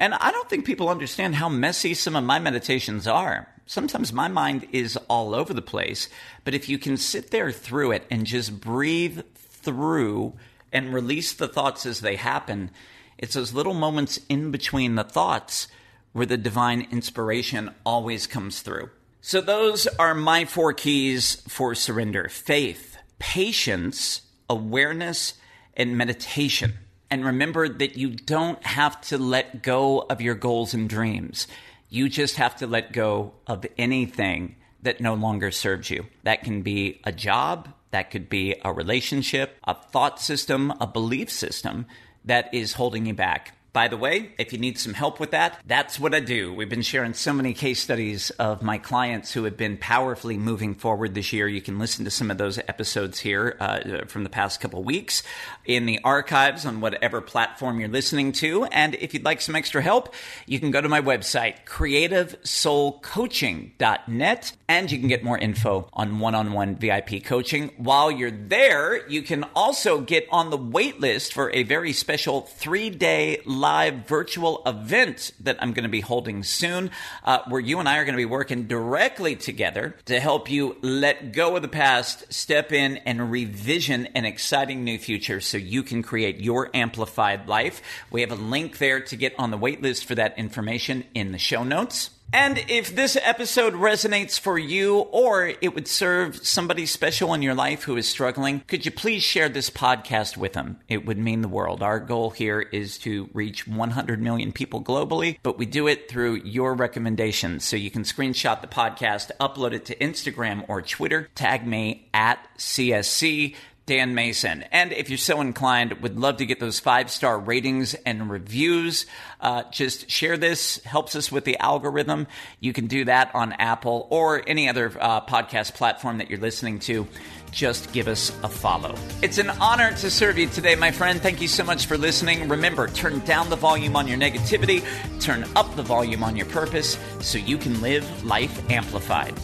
And 0.00 0.14
I 0.14 0.32
don't 0.32 0.48
think 0.50 0.64
people 0.64 0.88
understand 0.88 1.36
how 1.36 1.48
messy 1.48 1.94
some 1.94 2.16
of 2.16 2.24
my 2.24 2.40
meditations 2.40 3.06
are 3.06 3.46
sometimes 3.70 4.12
my 4.12 4.26
mind 4.26 4.66
is 4.72 4.96
all 5.08 5.32
over 5.32 5.54
the 5.54 5.62
place. 5.62 6.08
But 6.42 6.54
if 6.54 6.68
you 6.68 6.76
can 6.76 6.96
sit 6.96 7.30
there 7.30 7.52
through 7.52 7.92
it 7.92 8.04
and 8.10 8.26
just 8.26 8.60
breathe 8.60 9.20
through 9.36 10.34
and 10.72 10.92
release 10.92 11.32
the 11.32 11.46
thoughts 11.46 11.86
as 11.86 12.00
they 12.00 12.16
happen, 12.16 12.72
it's 13.16 13.34
those 13.34 13.54
little 13.54 13.74
moments 13.74 14.18
in 14.28 14.50
between 14.50 14.96
the 14.96 15.04
thoughts 15.04 15.68
where 16.12 16.26
the 16.26 16.36
divine 16.36 16.88
inspiration 16.90 17.72
always 17.86 18.26
comes 18.26 18.60
through. 18.60 18.90
So, 19.20 19.40
those 19.40 19.86
are 19.86 20.14
my 20.14 20.46
four 20.46 20.72
keys 20.72 21.42
for 21.46 21.74
surrender 21.74 22.28
faith, 22.28 22.96
patience, 23.18 24.22
awareness, 24.48 25.34
and 25.76 25.96
meditation. 25.96 26.72
And 27.10 27.24
remember 27.24 27.68
that 27.68 27.96
you 27.96 28.10
don't 28.10 28.64
have 28.64 29.00
to 29.02 29.18
let 29.18 29.62
go 29.62 30.00
of 30.00 30.20
your 30.20 30.36
goals 30.36 30.74
and 30.74 30.88
dreams. 30.88 31.48
You 31.88 32.08
just 32.08 32.36
have 32.36 32.56
to 32.56 32.66
let 32.66 32.92
go 32.92 33.32
of 33.46 33.66
anything 33.76 34.54
that 34.82 35.00
no 35.00 35.14
longer 35.14 35.50
serves 35.50 35.90
you. 35.90 36.06
That 36.22 36.44
can 36.44 36.62
be 36.62 37.00
a 37.04 37.12
job, 37.12 37.68
that 37.90 38.10
could 38.10 38.28
be 38.28 38.54
a 38.64 38.72
relationship, 38.72 39.56
a 39.64 39.74
thought 39.74 40.20
system, 40.20 40.72
a 40.80 40.86
belief 40.86 41.30
system 41.30 41.86
that 42.24 42.52
is 42.54 42.74
holding 42.74 43.06
you 43.06 43.14
back. 43.14 43.56
By 43.72 43.86
the 43.86 43.96
way, 43.96 44.32
if 44.36 44.52
you 44.52 44.58
need 44.58 44.78
some 44.78 44.94
help 44.94 45.20
with 45.20 45.30
that, 45.30 45.60
that's 45.64 46.00
what 46.00 46.12
I 46.12 46.18
do. 46.18 46.52
We've 46.52 46.68
been 46.68 46.82
sharing 46.82 47.14
so 47.14 47.32
many 47.32 47.54
case 47.54 47.80
studies 47.80 48.30
of 48.30 48.62
my 48.62 48.78
clients 48.78 49.32
who 49.32 49.44
have 49.44 49.56
been 49.56 49.76
powerfully 49.76 50.36
moving 50.36 50.74
forward 50.74 51.14
this 51.14 51.32
year. 51.32 51.46
You 51.46 51.62
can 51.62 51.78
listen 51.78 52.04
to 52.04 52.10
some 52.10 52.32
of 52.32 52.38
those 52.38 52.58
episodes 52.58 53.20
here 53.20 53.56
uh, 53.60 54.06
from 54.06 54.24
the 54.24 54.30
past 54.30 54.60
couple 54.60 54.82
weeks 54.82 55.22
in 55.64 55.86
the 55.86 56.00
archives 56.02 56.66
on 56.66 56.80
whatever 56.80 57.20
platform 57.20 57.78
you're 57.78 57.88
listening 57.88 58.32
to. 58.32 58.64
And 58.64 58.96
if 58.96 59.14
you'd 59.14 59.24
like 59.24 59.40
some 59.40 59.54
extra 59.54 59.82
help, 59.82 60.12
you 60.46 60.58
can 60.58 60.72
go 60.72 60.80
to 60.80 60.88
my 60.88 61.00
website, 61.00 61.64
creativesoulcoaching.net, 61.64 64.52
and 64.68 64.90
you 64.90 64.98
can 64.98 65.08
get 65.08 65.22
more 65.22 65.38
info 65.38 65.88
on 65.92 66.18
one 66.18 66.34
on 66.34 66.52
one 66.52 66.74
VIP 66.74 67.22
coaching. 67.22 67.70
While 67.76 68.10
you're 68.10 68.32
there, 68.32 69.08
you 69.08 69.22
can 69.22 69.44
also 69.54 70.00
get 70.00 70.26
on 70.32 70.50
the 70.50 70.56
wait 70.56 70.98
list 70.98 71.32
for 71.32 71.52
a 71.52 71.62
very 71.62 71.92
special 71.92 72.40
three 72.40 72.90
day 72.90 73.38
live 73.60 74.06
virtual 74.06 74.62
event 74.64 75.32
that 75.40 75.58
I'm 75.60 75.72
going 75.72 75.84
to 75.84 75.90
be 75.90 76.00
holding 76.00 76.42
soon, 76.42 76.90
uh, 77.24 77.40
where 77.48 77.60
you 77.60 77.78
and 77.78 77.88
I 77.88 77.98
are 77.98 78.04
going 78.04 78.14
to 78.14 78.20
be 78.20 78.24
working 78.24 78.66
directly 78.66 79.36
together 79.36 79.96
to 80.06 80.18
help 80.18 80.50
you 80.50 80.76
let 80.80 81.32
go 81.32 81.56
of 81.56 81.62
the 81.62 81.68
past, 81.68 82.32
step 82.32 82.72
in, 82.72 82.96
and 82.98 83.30
revision 83.30 84.06
an 84.14 84.24
exciting 84.24 84.84
new 84.84 84.98
future 84.98 85.40
so 85.40 85.58
you 85.58 85.82
can 85.82 86.02
create 86.02 86.40
your 86.40 86.70
amplified 86.74 87.46
life. 87.46 87.82
We 88.10 88.22
have 88.22 88.32
a 88.32 88.36
link 88.36 88.78
there 88.78 89.00
to 89.00 89.16
get 89.16 89.34
on 89.38 89.50
the 89.50 89.58
waitlist 89.58 90.04
for 90.04 90.14
that 90.14 90.38
information 90.38 91.04
in 91.14 91.32
the 91.32 91.38
show 91.38 91.62
notes. 91.62 92.10
And 92.32 92.58
if 92.68 92.94
this 92.94 93.16
episode 93.20 93.74
resonates 93.74 94.38
for 94.38 94.56
you 94.56 94.98
or 94.98 95.52
it 95.60 95.74
would 95.74 95.88
serve 95.88 96.46
somebody 96.46 96.86
special 96.86 97.34
in 97.34 97.42
your 97.42 97.54
life 97.54 97.82
who 97.82 97.96
is 97.96 98.08
struggling, 98.08 98.60
could 98.68 98.84
you 98.84 98.92
please 98.92 99.24
share 99.24 99.48
this 99.48 99.68
podcast 99.68 100.36
with 100.36 100.52
them? 100.52 100.78
It 100.88 101.04
would 101.04 101.18
mean 101.18 101.42
the 101.42 101.48
world. 101.48 101.82
Our 101.82 101.98
goal 101.98 102.30
here 102.30 102.60
is 102.60 102.98
to 102.98 103.28
reach 103.32 103.66
100 103.66 104.22
million 104.22 104.52
people 104.52 104.80
globally, 104.80 105.38
but 105.42 105.58
we 105.58 105.66
do 105.66 105.88
it 105.88 106.08
through 106.08 106.36
your 106.44 106.74
recommendations. 106.74 107.64
So 107.64 107.76
you 107.76 107.90
can 107.90 108.04
screenshot 108.04 108.60
the 108.60 108.68
podcast, 108.68 109.32
upload 109.40 109.72
it 109.72 109.84
to 109.86 109.96
Instagram 109.96 110.64
or 110.68 110.82
Twitter, 110.82 111.28
tag 111.34 111.66
me 111.66 112.08
at 112.14 112.38
CSC. 112.58 113.56
Dan 113.90 114.14
Mason. 114.14 114.62
And 114.70 114.92
if 114.92 115.10
you're 115.10 115.18
so 115.18 115.40
inclined, 115.40 115.94
would 115.94 116.16
love 116.16 116.36
to 116.36 116.46
get 116.46 116.60
those 116.60 116.78
five 116.78 117.10
star 117.10 117.36
ratings 117.36 117.94
and 118.06 118.30
reviews. 118.30 119.04
Uh, 119.40 119.64
just 119.72 120.08
share 120.08 120.36
this, 120.36 120.80
helps 120.84 121.16
us 121.16 121.32
with 121.32 121.44
the 121.44 121.58
algorithm. 121.58 122.28
You 122.60 122.72
can 122.72 122.86
do 122.86 123.06
that 123.06 123.34
on 123.34 123.52
Apple 123.54 124.06
or 124.08 124.44
any 124.46 124.68
other 124.68 124.92
uh, 125.00 125.22
podcast 125.22 125.74
platform 125.74 126.18
that 126.18 126.30
you're 126.30 126.38
listening 126.38 126.78
to. 126.80 127.08
Just 127.50 127.92
give 127.92 128.06
us 128.06 128.30
a 128.44 128.48
follow. 128.48 128.94
It's 129.22 129.38
an 129.38 129.50
honor 129.50 129.90
to 129.90 130.08
serve 130.08 130.38
you 130.38 130.46
today, 130.46 130.76
my 130.76 130.92
friend. 130.92 131.20
Thank 131.20 131.40
you 131.40 131.48
so 131.48 131.64
much 131.64 131.86
for 131.86 131.98
listening. 131.98 132.48
Remember, 132.48 132.86
turn 132.86 133.18
down 133.24 133.50
the 133.50 133.56
volume 133.56 133.96
on 133.96 134.06
your 134.06 134.18
negativity, 134.18 134.84
turn 135.18 135.44
up 135.56 135.74
the 135.74 135.82
volume 135.82 136.22
on 136.22 136.36
your 136.36 136.46
purpose 136.46 136.96
so 137.18 137.38
you 137.38 137.58
can 137.58 137.80
live 137.80 138.24
life 138.24 138.70
amplified. 138.70 139.34